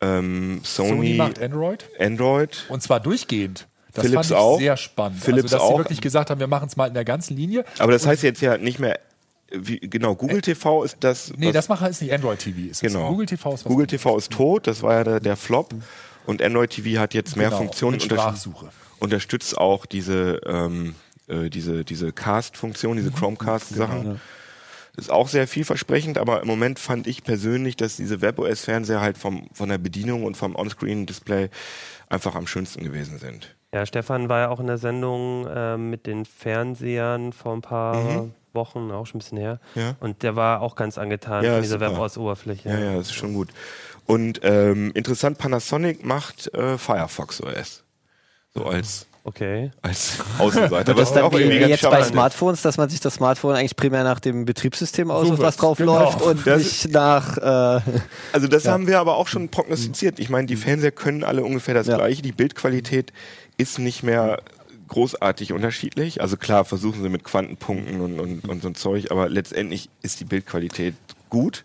[0.00, 2.64] ähm, Sony, Sony macht Android Android.
[2.68, 3.68] und zwar durchgehend.
[3.94, 4.58] Das Philips fand ich auch.
[4.58, 5.22] sehr spannend.
[5.22, 5.72] Philips also, dass auch.
[5.72, 7.64] sie wirklich gesagt haben, wir machen es mal in der ganzen Linie.
[7.78, 8.98] Aber das heißt jetzt ja nicht mehr,
[9.50, 11.32] wie, genau, Google TV ist das.
[11.36, 12.70] Nee, das machen ist nicht Android TV.
[12.70, 12.80] Ist.
[12.82, 13.08] Genau.
[13.08, 13.86] Google TV ist was Google.
[13.86, 15.72] TV ist tot, das war ja der, der Flop.
[16.26, 17.92] Und Android TV hat jetzt mehr Genau, Funktionen.
[17.94, 18.68] mit unterst- Sprachsuche.
[18.98, 20.94] Unterstützt auch diese, ähm,
[21.28, 23.00] äh, diese, diese Cast-Funktion, Mhm.
[23.00, 24.20] diese Chromecast-Sachen.
[24.96, 29.46] Ist auch sehr vielversprechend, aber im Moment fand ich persönlich, dass diese WebOS-Fernseher halt vom,
[29.52, 31.50] von der Bedienung und vom On-Screen-Display
[32.08, 33.54] einfach am schönsten gewesen sind.
[33.74, 38.30] Ja, Stefan war ja auch in der Sendung ähm, mit den Fernsehern vor ein paar
[38.54, 39.60] Wochen, auch schon ein bisschen her.
[39.74, 39.80] Mhm.
[39.82, 39.96] Ja.
[40.00, 41.78] Und der war auch ganz angetan Ja, von dieser.
[41.80, 42.70] WebOS-Oberfläche.
[42.70, 43.50] Ja, ja, das ist schon gut.
[44.06, 47.82] Und ähm, interessant, Panasonic macht äh, Firefox OS.
[48.56, 49.72] So als, Okay.
[49.82, 50.94] als Außenseiter.
[50.94, 52.08] Das was dann auch wie, irgendwie jetzt bei ist.
[52.10, 55.98] Smartphones, dass man sich das Smartphone eigentlich primär nach dem Betriebssystem aussucht, was drauf genau.
[55.98, 57.80] läuft und Das nicht nach äh,
[58.32, 60.20] Also das haben wir aber auch schon prognostiziert.
[60.20, 61.96] Ich meine, die Fernseher können alle ungefähr das Ja.
[61.96, 62.22] gleiche.
[62.22, 63.12] Die Bildqualität
[63.56, 64.40] ist nicht mehr
[64.88, 66.20] großartig unterschiedlich.
[66.20, 70.20] Also klar, versuchen sie mit Quantenpunkten und, und, und so ein Zeug, aber letztendlich ist
[70.20, 70.94] die Bildqualität
[71.30, 71.64] gut.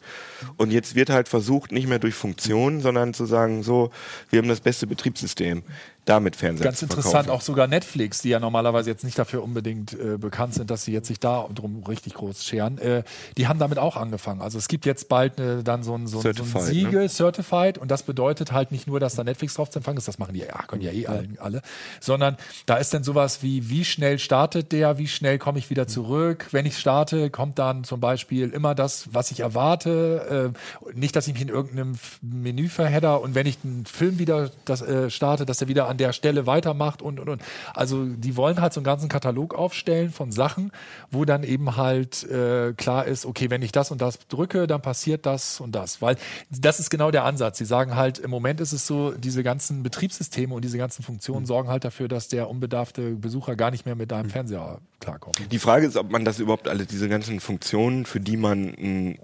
[0.57, 3.91] Und jetzt wird halt versucht, nicht mehr durch Funktionen, sondern zu sagen, so,
[4.29, 5.63] wir haben das beste Betriebssystem.
[6.05, 10.17] damit Fernseher Ganz interessant auch sogar Netflix, die ja normalerweise jetzt nicht dafür unbedingt äh,
[10.17, 12.79] bekannt sind, dass sie jetzt sich da drum richtig groß scheren.
[12.79, 13.03] Äh,
[13.37, 14.41] die haben damit auch angefangen.
[14.41, 17.07] Also es gibt jetzt bald äh, dann so ein, so, ein- so ein Certified, Siegel,
[17.07, 20.17] Certified, und das bedeutet halt nicht nur, dass da Netflix drauf zu empfangen ist, das
[20.17, 21.61] machen die ja, können ja eh alle, alle,
[21.99, 22.35] sondern
[22.65, 26.47] da ist dann sowas wie, wie schnell startet der, wie schnell komme ich wieder zurück.
[26.49, 29.50] Wenn ich starte, kommt dann zum Beispiel immer das, was ich erwarte.
[29.53, 34.51] Äh, nicht, dass ich mich in irgendeinem Menü verhedder und wenn ich einen Film wieder
[34.65, 37.41] das, äh, starte, dass er wieder an der Stelle weitermacht und und und.
[37.73, 40.71] Also die wollen halt so einen ganzen Katalog aufstellen von Sachen,
[41.09, 44.81] wo dann eben halt äh, klar ist, okay, wenn ich das und das drücke, dann
[44.81, 46.01] passiert das und das.
[46.01, 46.15] Weil
[46.49, 47.57] das ist genau der Ansatz.
[47.57, 51.45] Sie sagen halt, im Moment ist es so, diese ganzen Betriebssysteme und diese ganzen Funktionen
[51.45, 55.39] sorgen halt dafür, dass der unbedarfte Besucher gar nicht mehr mit deinem Fernseher klarkommt.
[55.51, 59.19] Die Frage ist, ob man das überhaupt alle, diese ganzen Funktionen, für die man ein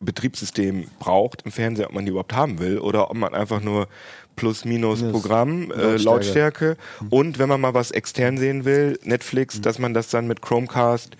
[0.00, 3.86] Betriebssystem braucht im Fernseher, ob man die überhaupt haben will oder ob man einfach nur
[4.34, 6.04] plus minus Programm, äh, Lautstärke.
[6.04, 6.76] Lautstärke.
[7.10, 11.16] Und wenn man mal was extern sehen will, Netflix, dass man das dann mit Chromecast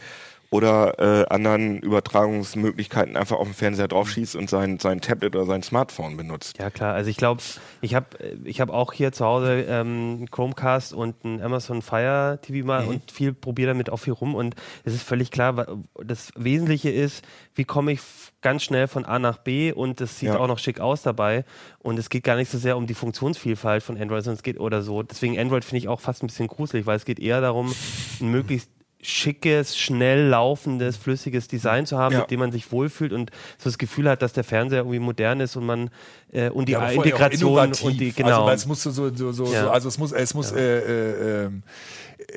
[0.52, 5.62] oder äh, anderen Übertragungsmöglichkeiten einfach auf den Fernseher draufschießt und sein, sein Tablet oder sein
[5.62, 6.58] Smartphone benutzt.
[6.58, 7.40] Ja klar, also ich glaube,
[7.80, 8.06] ich habe
[8.44, 12.84] ich hab auch hier zu Hause ähm, einen Chromecast und ein Amazon Fire TV mal
[12.84, 15.66] und viel probiere damit auch viel rum und es ist völlig klar,
[16.04, 17.24] das Wesentliche ist,
[17.54, 18.00] wie komme ich
[18.40, 20.38] ganz schnell von A nach B und es sieht Ja.
[20.38, 21.44] auch noch schick aus dabei
[21.78, 24.58] und es geht gar nicht so sehr um die Funktionsvielfalt von Android, sondern es geht
[24.58, 25.02] oder so.
[25.04, 27.72] Deswegen Android finde ich auch fast ein bisschen gruselig, weil es geht eher darum,
[28.20, 28.68] ein möglichst
[29.02, 32.20] schickes, schnell laufendes, flüssiges Design zu haben, Ja.
[32.20, 35.40] mit dem man sich wohlfühlt und so das Gefühl hat, dass der Fernseher irgendwie modern
[35.40, 35.90] ist und man
[36.32, 38.46] äh, und die Ja, Integration und die Also, genau.
[38.46, 39.64] weil es muss so, so, so, Ja.
[39.64, 41.62] so also es muss, es muss, äh, äh, ähm,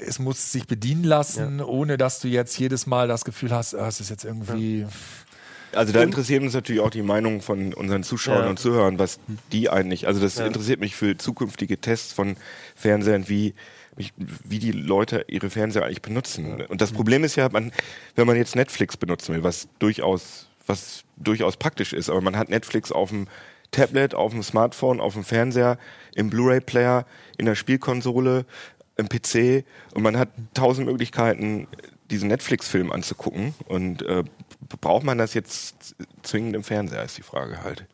[0.07, 3.87] es muss sich bedienen lassen, ohne dass du jetzt jedes Mal das Gefühl hast, ah,
[3.87, 4.85] es ist jetzt irgendwie.
[5.73, 8.49] Also da interessiert uns natürlich auch die Meinung von unseren Zuschauern Ja.
[8.51, 9.19] und Zuhörern, was
[9.51, 12.35] die eigentlich, also das interessiert mich für zukünftige Tests von
[12.75, 13.53] Fernsehern, wie
[13.95, 16.61] wie die Leute ihre Fernseher eigentlich benutzen.
[16.61, 17.71] Und das Problem ist ja, man,
[18.15, 22.49] wenn man jetzt Netflix benutzen will, was durchaus, was durchaus praktisch ist, aber man hat
[22.49, 23.27] Netflix auf dem
[23.71, 25.77] Tablet, auf dem Smartphone, auf dem Fernseher,
[26.15, 27.05] im Blu-ray-Player,
[27.37, 28.45] in der Spielkonsole,
[28.95, 31.67] im PC und man hat tausend Möglichkeiten,
[32.11, 33.55] diesen Netflix-Film anzugucken.
[33.65, 34.23] Und äh,
[34.81, 37.85] braucht man das jetzt zwingend im Fernseher, ist die Frage halt.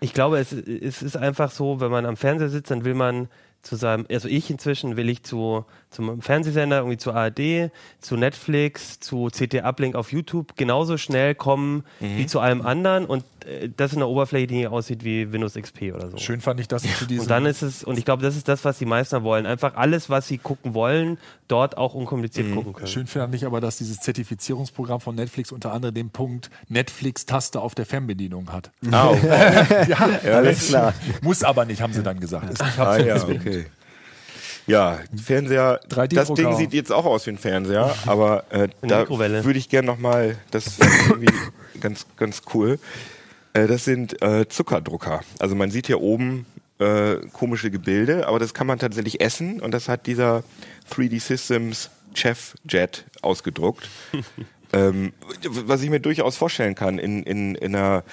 [0.00, 3.28] Ich glaube, es, es ist einfach so, wenn man am Fernseher sitzt, dann will man
[3.62, 9.00] zu seinem, also ich inzwischen will ich zu zum Fernsehsender, irgendwie zu ARD, zu Netflix,
[9.00, 13.92] zu CT Uplink auf YouTube genauso schnell kommen wie zu allem anderen und äh, das
[13.92, 16.18] in der Oberfläche, die aussieht wie Windows XP oder so.
[16.18, 17.22] Schön fand ich das zu diesem.
[17.22, 19.46] Und dann ist es, und ich glaube, das ist das, was die meisten wollen.
[19.46, 21.18] Einfach alles, was sie gucken wollen,
[21.48, 22.86] dort auch unkompliziert gucken können.
[22.86, 27.74] Schön fand ich aber, dass dieses Zertifizierungsprogramm von Netflix unter anderem den Punkt Netflix-Taste auf
[27.74, 28.70] der Fernbedienung hat.
[28.92, 29.14] Ah,
[29.88, 30.94] ja, Alles klar.
[31.22, 32.52] Muss aber nicht, haben sie dann gesagt.
[32.52, 33.66] Ich hab's ah ja, okay.
[34.66, 36.32] Ja, Fernseher, 3D das.
[36.34, 40.36] Ding sieht jetzt auch aus wie ein Fernseher, aber äh, da würde ich gerne nochmal,
[40.50, 41.32] das ist irgendwie
[41.80, 42.78] ganz, ganz cool.
[43.54, 45.22] Äh, das sind äh, Zuckerdrucker.
[45.38, 46.44] Also man sieht hier oben
[46.78, 50.44] äh, komische Gebilde, aber das kann man tatsächlich essen und das hat dieser
[50.92, 53.88] 3D Systems Chef Jet ausgedruckt.
[54.72, 55.12] ähm,
[55.44, 58.04] was ich mir durchaus vorstellen kann in, in, in einer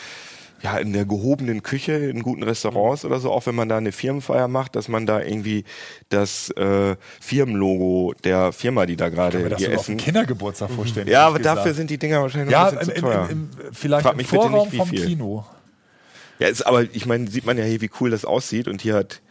[0.66, 3.92] ja, in der gehobenen Küche, in guten Restaurants oder so, auch wenn man da eine
[3.92, 5.64] Firmenfeier macht, dass man da irgendwie
[6.10, 9.98] das äh, Firmenlogo der Firma, die da gerade ihr sogar auf einen essen.
[9.98, 11.08] Kindergeburtstag vorstellen.
[11.08, 11.78] Ja, aber ehrlich dafür gesagt.
[11.78, 13.30] sind die Dinger wahrscheinlich ja, noch ein im, bisschen zu im, teuer.
[13.30, 15.06] im, im, vielleicht Frag im mich bitte nicht, Vorraum wie vom viel.
[15.06, 15.46] Kino.
[16.40, 18.68] Ja, ist, aber ich meine, sieht man ja hier, wie cool das aussieht.
[18.68, 19.22] Und hier hat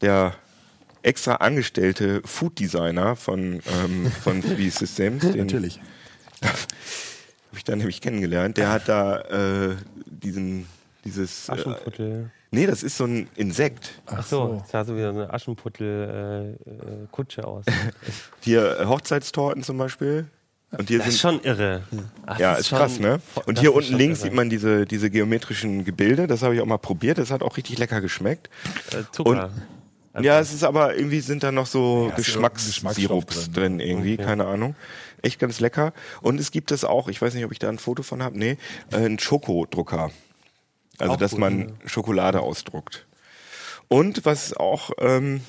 [0.00, 0.34] der
[1.02, 5.80] extra angestellte Food Designer von, ähm, von 3D Systems, den Natürlich.
[6.42, 6.56] habe
[7.56, 9.76] ich da nämlich kennengelernt, der hat da äh,
[10.06, 10.66] diesen,
[11.04, 11.48] dieses.
[11.48, 12.30] Äh, Aschenputtel.
[12.50, 14.02] nee, das ist so ein Insekt.
[14.06, 17.64] Ach so, es sah so wie so eine Aschenputtel-Kutsche aus.
[18.40, 20.26] Hier äh, Hochzeitstorten zum Beispiel.
[20.72, 21.20] Und hier Das ist sind.
[21.20, 21.82] schon irre.
[22.26, 23.20] Ach, Ja, das ist schon- krass, ne?
[23.46, 24.28] Und das hier ist unten links irre.
[24.28, 26.26] sieht man diese, diese geometrischen Gebilde.
[26.26, 27.18] Das habe ich auch mal probiert.
[27.18, 28.50] Das hat auch richtig lecker geschmeckt.
[28.92, 29.50] äh, Zucker.
[30.20, 34.16] Ja, es ist aber irgendwie sind da noch so Ja, ist Geschmackssirups drin, drin, irgendwie,
[34.16, 34.74] keine Ahnung.
[35.22, 35.92] Echt ganz lecker.
[36.22, 38.38] Und es gibt es auch, ich weiß nicht, ob ich da ein Foto von habe,
[38.38, 38.56] nee,
[38.92, 40.10] äh, einen Schokodrucker.
[40.98, 43.06] Also, Auch dass gut, man Schokolade ausdruckt.
[43.88, 45.42] Und was auch ähm,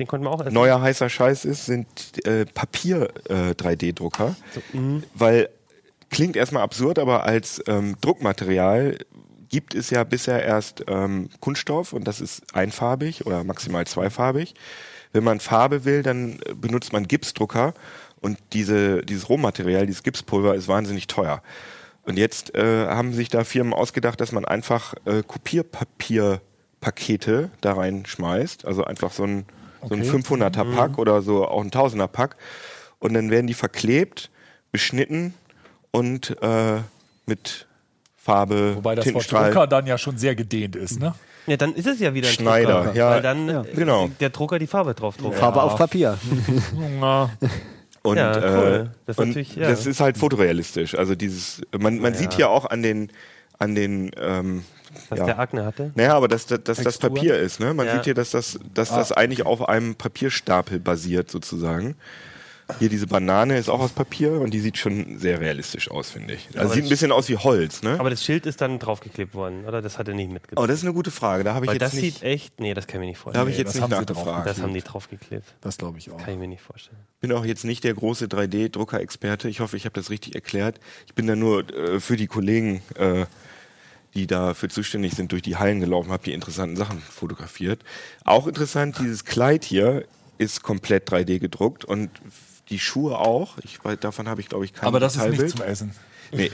[0.00, 0.54] Den konnten wir auch essen.
[0.54, 1.86] neuer heißer Scheiß ist, sind
[2.26, 4.34] äh, Papier-3D-Drucker.
[4.72, 5.02] mhm.
[5.14, 5.48] Weil
[6.08, 8.96] klingt erstmal absurd, aber als ähm, Druckmaterial
[9.50, 14.54] gibt es ja bisher erst ähm, Kunststoff und das ist einfarbig oder maximal zweifarbig.
[15.12, 17.74] Wenn man Farbe will, dann äh, benutzt man Gipsdrucker
[18.20, 21.42] und diese, dieses Rohmaterial, dieses Gipspulver ist wahnsinnig teuer.
[22.04, 28.64] Und jetzt äh, haben sich da Firmen ausgedacht, dass man einfach äh, Kopierpapierpakete da reinschmeißt,
[28.64, 29.44] also einfach so ein
[29.88, 30.10] So ein Okay.
[30.10, 32.36] 500er Pack oder so auch ein 1000er Pack.
[32.98, 34.30] Und dann werden die verklebt,
[34.72, 35.34] beschnitten
[35.90, 36.78] und äh,
[37.26, 37.66] mit
[38.16, 39.30] Farbe, Wobei das Wort.
[39.32, 41.14] Drucker dann ja schon sehr gedehnt ist, ne?
[41.46, 43.10] Ja, dann ist es ja wieder ein Schneider, Drucker, ja.
[43.10, 44.10] weil dann äh, Genau.
[44.20, 45.36] der Drucker die Farbe drauf druckt.
[45.38, 46.18] Farbe auf Papier.
[48.02, 48.88] Und, Ja, cool.
[48.88, 49.68] äh, Das ist und natürlich, ja.
[49.68, 50.94] das ist halt fotorealistisch.
[50.94, 53.10] Also dieses, man, man sieht hier auch an den,
[53.58, 54.64] an den, ähm,
[55.08, 55.24] Was ja.
[55.26, 55.92] der Akne hatte.
[55.94, 56.98] Naja, aber dass, dass, dass das.
[56.98, 57.72] Papier ist, ne?
[57.74, 57.94] Man Ja.
[57.96, 61.96] sieht hier, dass das, dass das eigentlich auf einem Papierstapel basiert, sozusagen.
[62.78, 66.34] Hier diese Banane ist auch aus Papier und die sieht schon sehr realistisch aus, finde
[66.34, 66.46] ich.
[66.50, 67.96] Also Aber sieht ein das- bisschen aus wie Holz, ne?
[67.98, 69.82] Aber das Schild ist dann draufgeklebt worden, oder?
[69.82, 70.62] Das hat er nicht mitgebracht.
[70.62, 71.42] Oh, das ist eine gute Frage.
[71.42, 73.18] Da habe ich Weil jetzt das nicht, sieht echt, nee, das kann ich mir nicht
[73.18, 73.40] da vorstellen.
[73.40, 74.46] habe ich Nee, jetzt das nicht nachgefragt.
[74.46, 75.46] das haben die draufgeklebt.
[75.62, 76.18] Das glaube ich auch.
[76.18, 76.96] Kann ich mir nicht vorstellen.
[77.20, 79.48] bin auch jetzt nicht der große 3D-Drucker-Experte.
[79.48, 80.78] Ich hoffe, ich habe das richtig erklärt.
[81.08, 83.26] Ich bin da nur äh, für die Kollegen, äh,
[84.14, 87.84] die dafür zuständig sind, durch die Hallen gelaufen, habe hier interessanten Sachen fotografiert.
[88.24, 90.04] Auch interessant, dieses Kleid hier
[90.38, 92.10] ist komplett 3D gedruckt und
[92.70, 93.58] die Schuhe auch.
[93.62, 95.94] Ich, weiß, davon habe ich, glaube ich, kein Aber das ist nicht zum Essen.
[96.32, 96.50] Nee.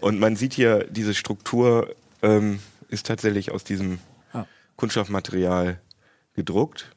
[0.00, 3.98] Und man sieht hier, diese Struktur ähm, ist tatsächlich aus diesem
[4.32, 4.46] Ah.
[4.76, 5.80] Kunststoffmaterial
[6.34, 6.90] gedruckt.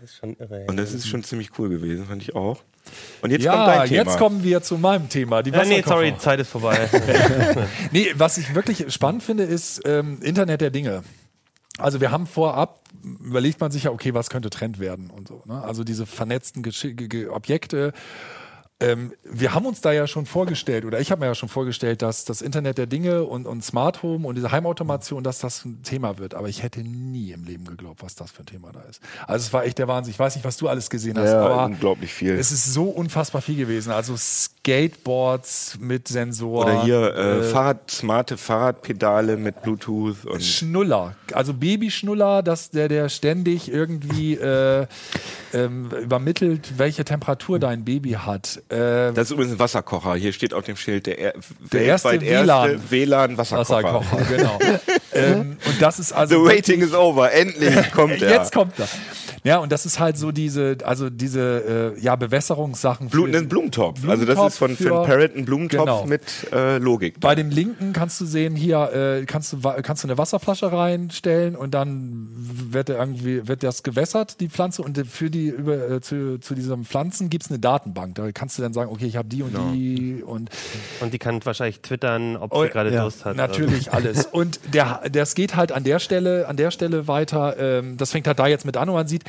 [0.00, 0.64] Das ist schon irre.
[0.68, 2.62] Und das ist schon ziemlich cool gewesen, fand ich auch.
[3.22, 4.02] Und jetzt kommt ja, dein Thema.
[4.02, 5.42] jetzt kommen wir zu meinem Thema.
[5.42, 5.94] Die Ja, nee, Wasserkocher.
[5.94, 6.88] sorry, Zeit ist vorbei.
[7.92, 11.02] Nee, was ich wirklich spannend finde, ist ähm, Internet der Dinge.
[11.78, 15.42] Also wir haben vorab, überlegt man sich ja, okay, was könnte Trend werden und so.
[15.46, 15.62] Ne?
[15.62, 17.92] Also diese vernetzten Geschi Ge- Ge- Objekte.
[18.80, 22.02] Ähm, wir haben uns da ja schon vorgestellt, oder ich habe mir ja schon vorgestellt,
[22.02, 25.82] dass das Internet der Dinge und, und Smart Home und diese Heimautomation, dass das ein
[25.82, 26.34] Thema wird.
[26.34, 29.00] Aber ich hätte nie im Leben geglaubt, was das für ein Thema da ist.
[29.26, 30.12] Also es war echt der Wahnsinn.
[30.12, 32.32] Ich weiß nicht, was du alles gesehen hast, Ja, aber unglaublich viel.
[32.32, 33.92] es ist so unfassbar viel gewesen.
[33.92, 36.68] Also Skateboards mit Sensoren.
[36.76, 43.08] Oder hier äh, Fahrrad, smarte Fahrradpedale mit Bluetooth und Schnuller, also Babyschnuller, dass der, der
[43.08, 44.86] ständig irgendwie äh,
[45.52, 48.62] ähm, übermittelt, welche Temperatur dein Baby hat.
[48.70, 50.14] Äh, das ist übrigens ein Wasserkocher.
[50.14, 51.34] Hier steht auf dem Schild der, er
[51.72, 53.94] Der erste erste WLAN Wasserkocher.
[53.94, 54.58] Wasserkocher, genau.
[55.12, 56.44] ähm, und das ist The also.
[56.44, 57.32] waiting is over.
[57.32, 58.30] Endlich kommt er.
[58.30, 58.88] Jetzt kommt er.
[59.42, 63.08] Ja, und das ist halt so diese, also diese äh, ja, Bewässerungssachen.
[63.10, 64.06] für- Blu ein Blumentopf.
[64.08, 66.06] Also das ist von, Blumentopf von für- Parrot ein Blumentopf Genau.
[66.06, 66.22] mit
[66.52, 67.20] äh, Logik.
[67.20, 70.70] Bei dem linken kannst du sehen, hier äh, kannst, du, wa- kannst du eine Wasserflasche
[70.72, 74.82] reinstellen und dann wird, der irgendwie, wird das gewässert, die Pflanze.
[74.82, 78.14] Und für die, über, äh, zu, zu diesen Pflanzen gibt es eine Datenbank.
[78.16, 80.50] Da kannst du dann sagen, okay, ich habe die und die und
[81.00, 83.36] Und die kann wahrscheinlich twittern, ob Oh, sie gerade ja, Durst hat.
[83.36, 84.26] Natürlich alles.
[84.26, 87.56] Und der, das geht halt an der Stelle, an der Stelle weiter.
[87.58, 89.24] Ähm, das fängt halt da jetzt mit an und man sieht,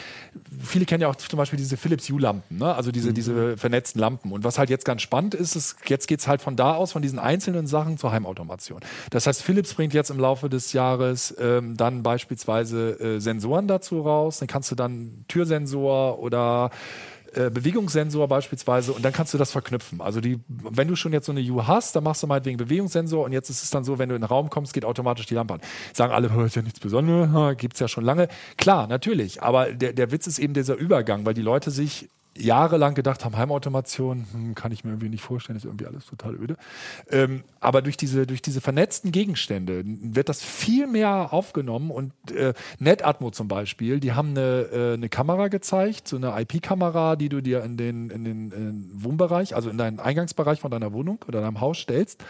[0.64, 2.74] viele kennen ja auch zum Beispiel diese Philips Hue-Lampen, ne?
[2.74, 4.32] also diese, diese vernetzten Lampen.
[4.32, 7.02] Und was halt jetzt ganz spannend ist, ist jetzt geht's halt von da aus, von
[7.02, 8.80] diesen einzelnen Sachen zur Heimautomation.
[9.10, 14.02] Das heißt, Philips bringt jetzt im Laufe des Jahres ähm, dann beispielsweise äh, Sensoren dazu
[14.02, 14.40] raus.
[14.40, 16.72] Dann kannst du dann Türsensor oder
[17.34, 20.02] äh, Bewegungssensor beispielsweise und dann kannst du das verknüpfen.
[20.02, 23.24] Also die, wenn du schon jetzt so eine U hast, dann machst du meinetwegen Bewegungssensor
[23.26, 25.36] und jetzt ist es dann so, wenn du in den Raum kommst, geht automatisch die
[25.36, 25.62] Lampe an.
[25.94, 28.28] Sagen alle, "Hö, ist ja nichts Besonderes, gibt's ja schon lange.
[28.58, 32.96] Klar, natürlich, aber der, der Witz ist eben dieser Übergang, weil die Leute sich jahrelang
[32.96, 36.56] gedacht haben, Heimautomation, hm, kann ich mir irgendwie nicht vorstellen, ist irgendwie alles total öde.
[37.10, 42.54] Ähm, aber durch diese, durch diese vernetzten Gegenstände wird das viel mehr aufgenommen und äh,
[42.80, 47.42] NetAtmo zum Beispiel, die haben eine, äh, eine Kamera gezeigt, so eine IP-Kamera, die du
[47.42, 51.42] dir in den, in den in Wohnbereich, also in deinen Eingangsbereich von deiner Wohnung oder
[51.42, 52.24] deinem Haus stellst.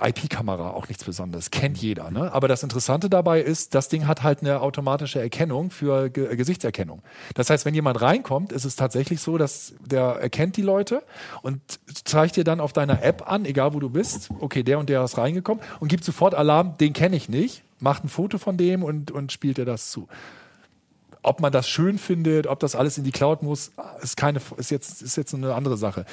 [0.00, 2.10] IP-Kamera, auch nichts Besonderes, kennt jeder.
[2.10, 2.32] Ne?
[2.32, 6.36] Aber das Interessante dabei ist, das Ding hat halt eine automatische Erkennung für Ge äh,
[6.36, 7.02] Gesichtserkennung.
[7.34, 11.02] Das heißt, wenn jemand reinkommt, ist es tatsächlich so, dass der erkennt die Leute
[11.42, 11.60] und
[12.04, 15.02] zeigt dir dann auf deiner App an, egal wo du bist, okay, der und der
[15.04, 18.82] ist reingekommen und gibt sofort Alarm, den kenne ich nicht, macht ein Foto von dem
[18.82, 20.08] und, und spielt dir das zu.
[21.24, 23.72] Ob man das schön findet, ob das alles in die Cloud muss,
[24.02, 26.04] ist keine, ist jetzt, ist jetzt eine andere Sache.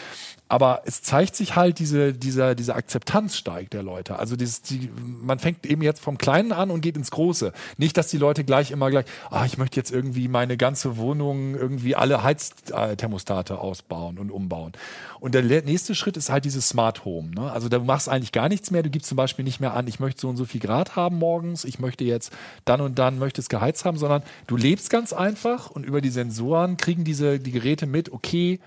[0.48, 4.20] Aber es zeigt sich halt, diese, dieser, diese Akzeptanz steigt der Leute.
[4.20, 4.90] Also dieses, die,
[5.22, 7.54] man fängt eben jetzt vom Kleinen an und geht ins Große.
[7.78, 11.56] Nicht, dass die Leute gleich immer gleich, ah, ich möchte jetzt irgendwie meine ganze Wohnung
[11.56, 14.74] irgendwie alle Heizthermostate ausbauen und umbauen.
[15.22, 17.32] Und der nächste Schritt ist halt dieses Smart Home.
[17.32, 17.52] Ne?
[17.52, 18.84] Also da machst eigentlich gar nichts mehr.
[18.84, 21.18] Du gibst zum Beispiel nicht mehr an, ich möchte so und so viel Grad haben
[21.18, 22.34] morgens, ich möchte jetzt
[22.66, 26.10] dann und dann möchte es geheizt haben, sondern du lebst ganz einfach und über die
[26.12, 28.60] Sensoren kriegen diese die Geräte mit, okay,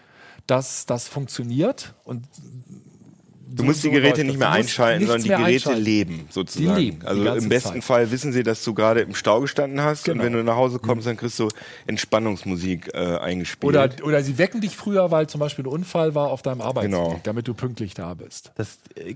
[0.47, 2.25] dass das funktioniert und
[3.57, 6.75] Du musst die Geräte nicht mehr einschalten, sondern die Geräte leben sozusagen.
[6.77, 7.85] Die leben also im besten Zeit.
[7.85, 10.19] Fall wissen sie, dass du gerade im Stau gestanden hast Genau.
[10.21, 11.49] und wenn du nach Hause kommst, dann kriegst du
[11.87, 13.65] Entspannungsmusik äh, eingespielt.
[13.65, 16.91] Oder, oder sie wecken dich früher, weil zum Beispiel ein Unfall war auf deinem Arbeitsweg,
[16.91, 17.21] Genau.
[17.23, 18.51] damit du pünktlich da bist.
[18.57, 19.15] Das, äh,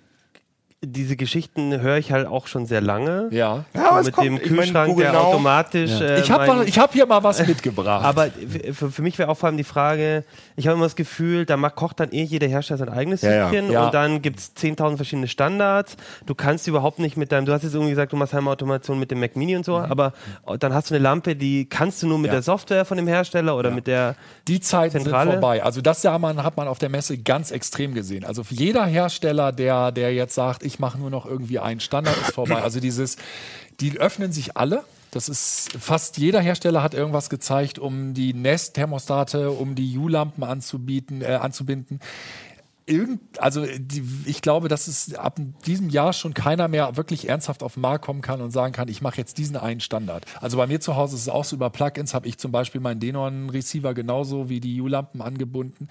[0.84, 3.26] diese Geschichten höre ich halt auch schon sehr lange.
[3.32, 3.64] Ja.
[3.74, 4.26] Ja, aber es mit kommt.
[4.28, 6.00] dem Ich meine, Kühlschrank, Google der Now- automatisch.
[6.00, 8.04] Äh, Ich habe mein- hab hier mal was mitgebracht.
[8.04, 8.28] aber
[8.72, 10.22] für, für mich wäre auch vor allem die Frage,
[10.54, 13.32] ich habe immer das Gefühl, da macht, kocht dann eh jeder Hersteller sein eigenes Ja,
[13.32, 13.48] ja.
[13.50, 13.86] Süppchen Ja.
[13.86, 15.96] und dann gibt es 10.000 verschiedene Standards.
[16.26, 19.10] Du kannst überhaupt nicht mit deinem, du hast jetzt irgendwie gesagt, du machst Heimautomation mit
[19.10, 20.12] dem Mac Mini und so, aber
[20.60, 22.34] dann hast du eine Lampe, die kannst du nur mit Mhm.
[22.34, 22.34] Ja.
[22.34, 24.14] der Software von dem Hersteller oder mit der
[24.46, 25.32] Die Zeiten Zentrale?
[25.32, 25.64] sind vorbei.
[25.64, 28.24] Also das ja man, hat man auf der Messe ganz extrem gesehen.
[28.24, 32.34] Also jeder Hersteller, der, der jetzt sagt, ich mache nur noch irgendwie einen Standard, ist
[32.34, 32.62] vorbei.
[32.62, 33.16] Also dieses,
[33.80, 34.84] die öffnen sich alle.
[35.10, 41.22] Das ist fast jeder Hersteller hat irgendwas gezeigt, um die Nest-Thermostate, um die U-Lampen anzubieten,
[41.22, 41.98] äh, anzubinden.
[42.88, 47.62] Irgend, also die, ich glaube, dass es ab diesem Jahr schon keiner mehr wirklich ernsthaft
[47.62, 50.24] auf den Markt kommen kann und sagen kann, ich mache jetzt diesen einen Standard.
[50.40, 52.80] Also bei mir zu Hause ist es auch so, über Plugins habe ich zum Beispiel
[52.80, 55.88] meinen Denon-Receiver genauso wie die U-Lampen angebunden.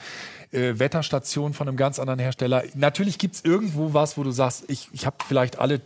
[0.51, 2.63] Äh, Wetterstation von einem ganz anderen Hersteller.
[2.73, 5.81] Natürlich gibt es irgendwo was, wo du sagst, ich, ich habe vielleicht alle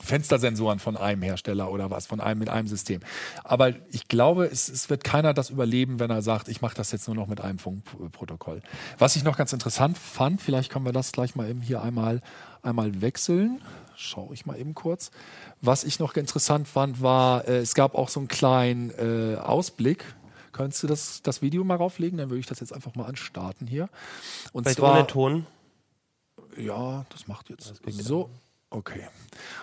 [0.00, 3.00] Fenstersensoren von einem Hersteller oder was, von einem mit einem System.
[3.44, 6.92] Aber ich glaube, es, es wird keiner das überleben, wenn er sagt, ich mache das
[6.92, 8.62] jetzt nur noch mit einem Funkprotokoll.
[8.98, 12.20] Was ich noch ganz interessant fand, vielleicht können wir das gleich mal eben hier einmal,
[12.62, 13.60] einmal wechseln.
[13.96, 15.10] Schaue ich mal eben kurz.
[15.62, 20.04] Was ich noch interessant fand, war, äh, es gab auch so einen kleinen äh, Ausblick.
[20.52, 22.18] Könntest du das, das Video mal rauflegen?
[22.18, 23.88] Dann würde ich das jetzt einfach mal anstarten hier.
[24.52, 25.46] Und vielleicht zwar, ohne Ton.
[26.56, 28.30] ja, das macht jetzt so.
[28.70, 29.02] Okay.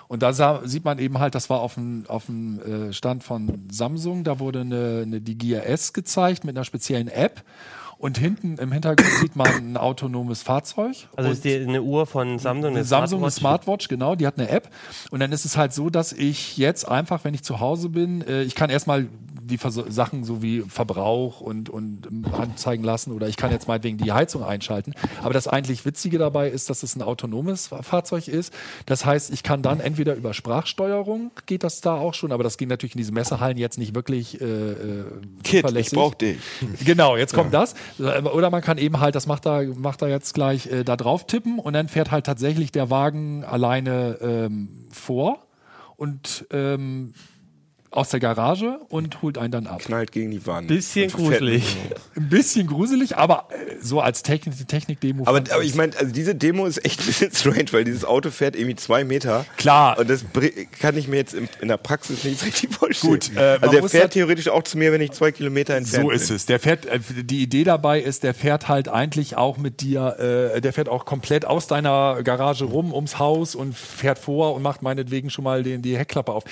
[0.07, 3.23] Und da sah, sieht man eben halt, das war auf dem, auf dem äh, Stand
[3.23, 7.43] von Samsung, da wurde eine, eine die Gear S gezeigt mit einer speziellen App.
[7.97, 11.07] Und hinten im Hintergrund sieht man ein autonomes Fahrzeug.
[11.15, 13.85] Also ist die, eine Uhr von Samsung, eine Samsung eine Smartwatch.
[13.85, 14.69] Smartwatch, genau, die hat eine App.
[15.09, 18.21] Und dann ist es halt so, dass ich jetzt einfach, wenn ich zu Hause bin,
[18.27, 19.07] äh, ich kann erstmal
[19.45, 23.67] die Vers Sachen so wie Verbrauch und, und ähm, anzeigen lassen oder ich kann jetzt
[23.67, 24.93] meinetwegen die Heizung einschalten.
[25.21, 28.53] Aber das eigentlich Witzige dabei ist, dass es ein autonomes Fahrzeug ist.
[28.85, 32.57] Das heißt, ich kann dann entweder über Sprachsteuerung, geht das da auch schon, aber das
[32.57, 35.05] ging natürlich in diesen Messehallen jetzt nicht wirklich äh, äh,
[35.43, 36.37] Kid, ich brauch dich.
[36.83, 37.75] Genau, jetzt kommt das.
[37.99, 41.25] Oder man kann eben halt, das macht er, macht er jetzt gleich äh, da drauf
[41.27, 45.39] tippen und dann fährt halt tatsächlich der Wagen alleine ähm, vor
[45.95, 47.13] und ähm,
[47.93, 49.79] aus der Garage und holt einen dann ab.
[49.79, 50.67] Knallt gegen die Wand.
[50.67, 51.63] Bisschen gruselig.
[52.15, 55.23] Ein bisschen gruselig, aber äh, so als Technik, Technik-Demo.
[55.27, 57.83] Aber, fand aber ich's- ich meine, also diese Demo ist echt ein bisschen strange, weil
[57.83, 59.45] dieses Auto fährt irgendwie zwei Meter.
[59.57, 59.99] Klar.
[59.99, 60.25] Und das
[60.79, 63.13] kann ich mir jetzt in, in der Praxis nicht richtig vorstellen.
[63.13, 65.75] Gut, äh, also er muss fährt halt- theoretisch auch zu mir, wenn ich zwei Kilometer
[65.75, 66.15] entfernt So bin.
[66.17, 66.45] ist es.
[66.47, 70.61] Der fährt, äh, die Idee dabei ist, der fährt halt eigentlich auch mit dir, äh,
[70.61, 74.81] der fährt auch komplett aus deiner Garage rum ums Haus und fährt vor und macht
[74.81, 76.43] meinetwegen schon mal den, die Heckklappe auf.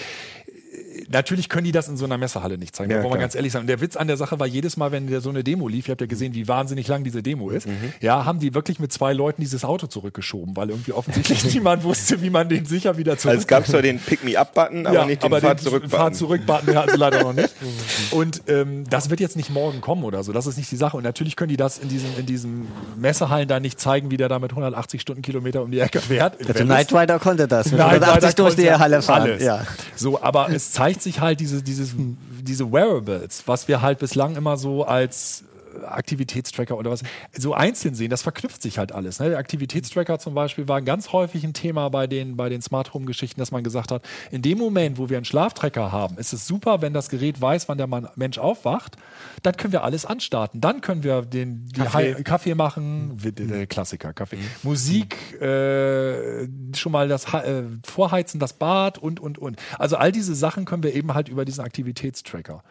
[1.12, 3.36] Natürlich können die das in so einer Messehalle nicht zeigen, Ja, da wollen wir ganz
[3.36, 3.62] ehrlich sein.
[3.62, 5.88] Und der Witz an der Sache war, jedes Mal, wenn der so eine Demo lief,
[5.88, 7.93] ihr habt ja gesehen, wie wahnsinnig lang diese Demo ist, Mhm.
[8.01, 12.22] ja, haben die wirklich mit zwei Leuten dieses Auto zurückgeschoben, weil irgendwie offensichtlich niemand wusste,
[12.22, 15.32] wie man den sicher wieder zurück Also es gab zwar den Pick-Me-Up-Button, aber nicht den
[15.32, 15.89] Fahr-Zurück-Button.
[15.89, 17.53] Fahr-Zurück-Button hatten sie leider noch nicht.
[18.12, 20.32] Und ähm, das wird jetzt nicht morgen kommen oder so.
[20.34, 20.97] Das ist nicht die Sache.
[20.97, 24.30] Und natürlich können die das in diesen, in diesen Messehallen da nicht zeigen, wie der
[24.30, 26.38] da mit 180 Stundenkilometer um die Ecke fährt.
[26.47, 27.68] Also Knight Rider konnte das.
[27.68, 29.22] Mit Knight 180 Rider durch die Halle fahren.
[29.24, 29.43] Alles.
[29.43, 29.66] Ja.
[29.95, 34.58] So, aber es zeigt sich halt diese, dieses, diese Wearables, was wir halt bislang immer
[34.58, 35.43] so als
[35.86, 37.03] Aktivitätstracker oder was
[37.38, 39.19] so einzeln sehen, das verknüpft sich halt alles.
[39.19, 39.30] Ne?
[39.30, 43.05] Der Aktivitätstracker zum Beispiel war ganz häufig ein Thema bei den, bei den Smart Home
[43.05, 46.47] Geschichten, dass man gesagt hat, in dem Moment, wo wir einen Schlaftracker haben, ist es
[46.47, 48.97] super, wenn das Gerät weiß, wann der Mann, Mensch aufwacht,
[49.43, 50.61] dann können wir alles anstarten.
[50.61, 52.11] Dann können wir den Kaffee.
[52.11, 58.97] Kaffee, Kaffee machen, der Klassiker Kaffee, Musik, äh, schon mal das äh, Vorheizen, das Bad
[58.97, 59.57] und und und.
[59.78, 62.63] Also all diese Sachen können wir eben halt über diesen Aktivitätstracker.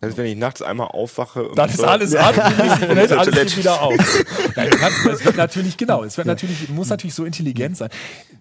[0.00, 1.48] Das ist, wenn ich nachts einmal aufwache.
[1.48, 2.38] und Dann ist so- alles an, und
[3.12, 3.96] alles geht wieder auf.
[4.56, 4.70] Nein,
[5.10, 7.88] es wird natürlich, genau, es wird natürlich, muss natürlich so intelligent sein.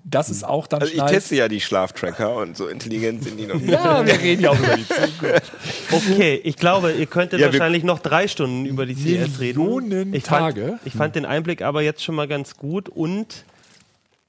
[0.04, 3.48] Das ist auch dann Also ich teste ja die Schlaftracker und so intelligent sind die
[3.48, 3.70] noch nicht.
[3.72, 5.52] Ja, wir reden ja auch über die Zukunft.
[5.92, 9.60] Okay, ich glaube, ihr könntet Ja, wahrscheinlich noch drei Stunden über die CS reden.
[9.60, 10.80] Millionen Ich fand, Tage.
[10.86, 13.44] ich fand den Einblick aber jetzt schon mal ganz gut und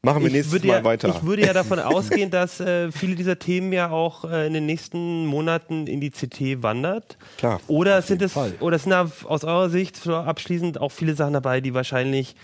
[0.02, 1.08] Machen wir ich nächstes würde, Mal ja, weiter.
[1.08, 4.64] ich würde ja davon ausgehen, dass äh, viele dieser Themen ja auch äh, in den
[4.64, 7.18] nächsten Monaten in die CT wandert.
[7.36, 8.54] Klar, Oder sind es Fall.
[8.60, 12.36] oder sind da aus eurer Sicht so abschließend auch viele Sachen dabei, die wahrscheinlich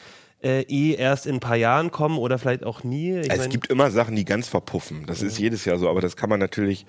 [0.43, 3.19] äh, eh erst in ein paar Jahren kommen oder vielleicht auch nie?
[3.21, 5.05] Ich es mein- gibt immer Sachen, die ganz verpuffen.
[5.07, 6.87] Das ist jedes Jahr so, aber das kann man natürlich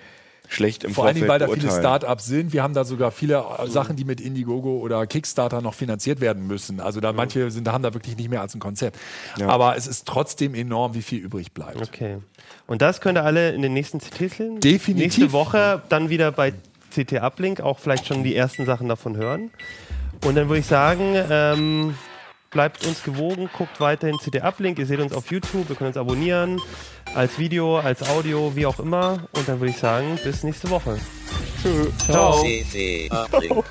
[0.47, 1.81] schlecht im Vor allen Vorfeld Dingen, weil da viele beurteilen.
[1.81, 2.53] Startups sind.
[2.53, 6.47] Wir haben da sogar viele äh, Sachen, die mit Indiegogo oder Kickstarter noch finanziert werden
[6.47, 6.79] müssen.
[6.79, 8.97] Also da manche sind, haben da wirklich nicht mehr als ein Konzept.
[9.41, 11.81] Aber es ist trotzdem enorm, wie viel übrig bleibt.
[11.81, 12.17] Okay.
[12.67, 14.59] Und das könnt ihr alle in den nächsten CTs sehen?
[14.59, 15.17] Definitiv.
[15.17, 16.53] Nächste Woche dann wieder bei
[16.93, 19.51] CT Uplink auch vielleicht schon die ersten Sachen davon hören.
[20.23, 21.95] Und dann würde ich sagen, ähm,
[22.51, 24.79] bleibt uns gewogen, guckt weiterhin CT Uplink.
[24.79, 26.61] Ihr seht uns auf YouTube, ihr könnt uns abonnieren.
[27.16, 29.20] Als Video, als Audio, wie auch immer.
[29.34, 30.99] Und dann würde ich sagen, bis nächste Woche.
[31.61, 31.88] Tschö.
[32.05, 32.39] Ciao.
[32.39, 33.66] Uplink.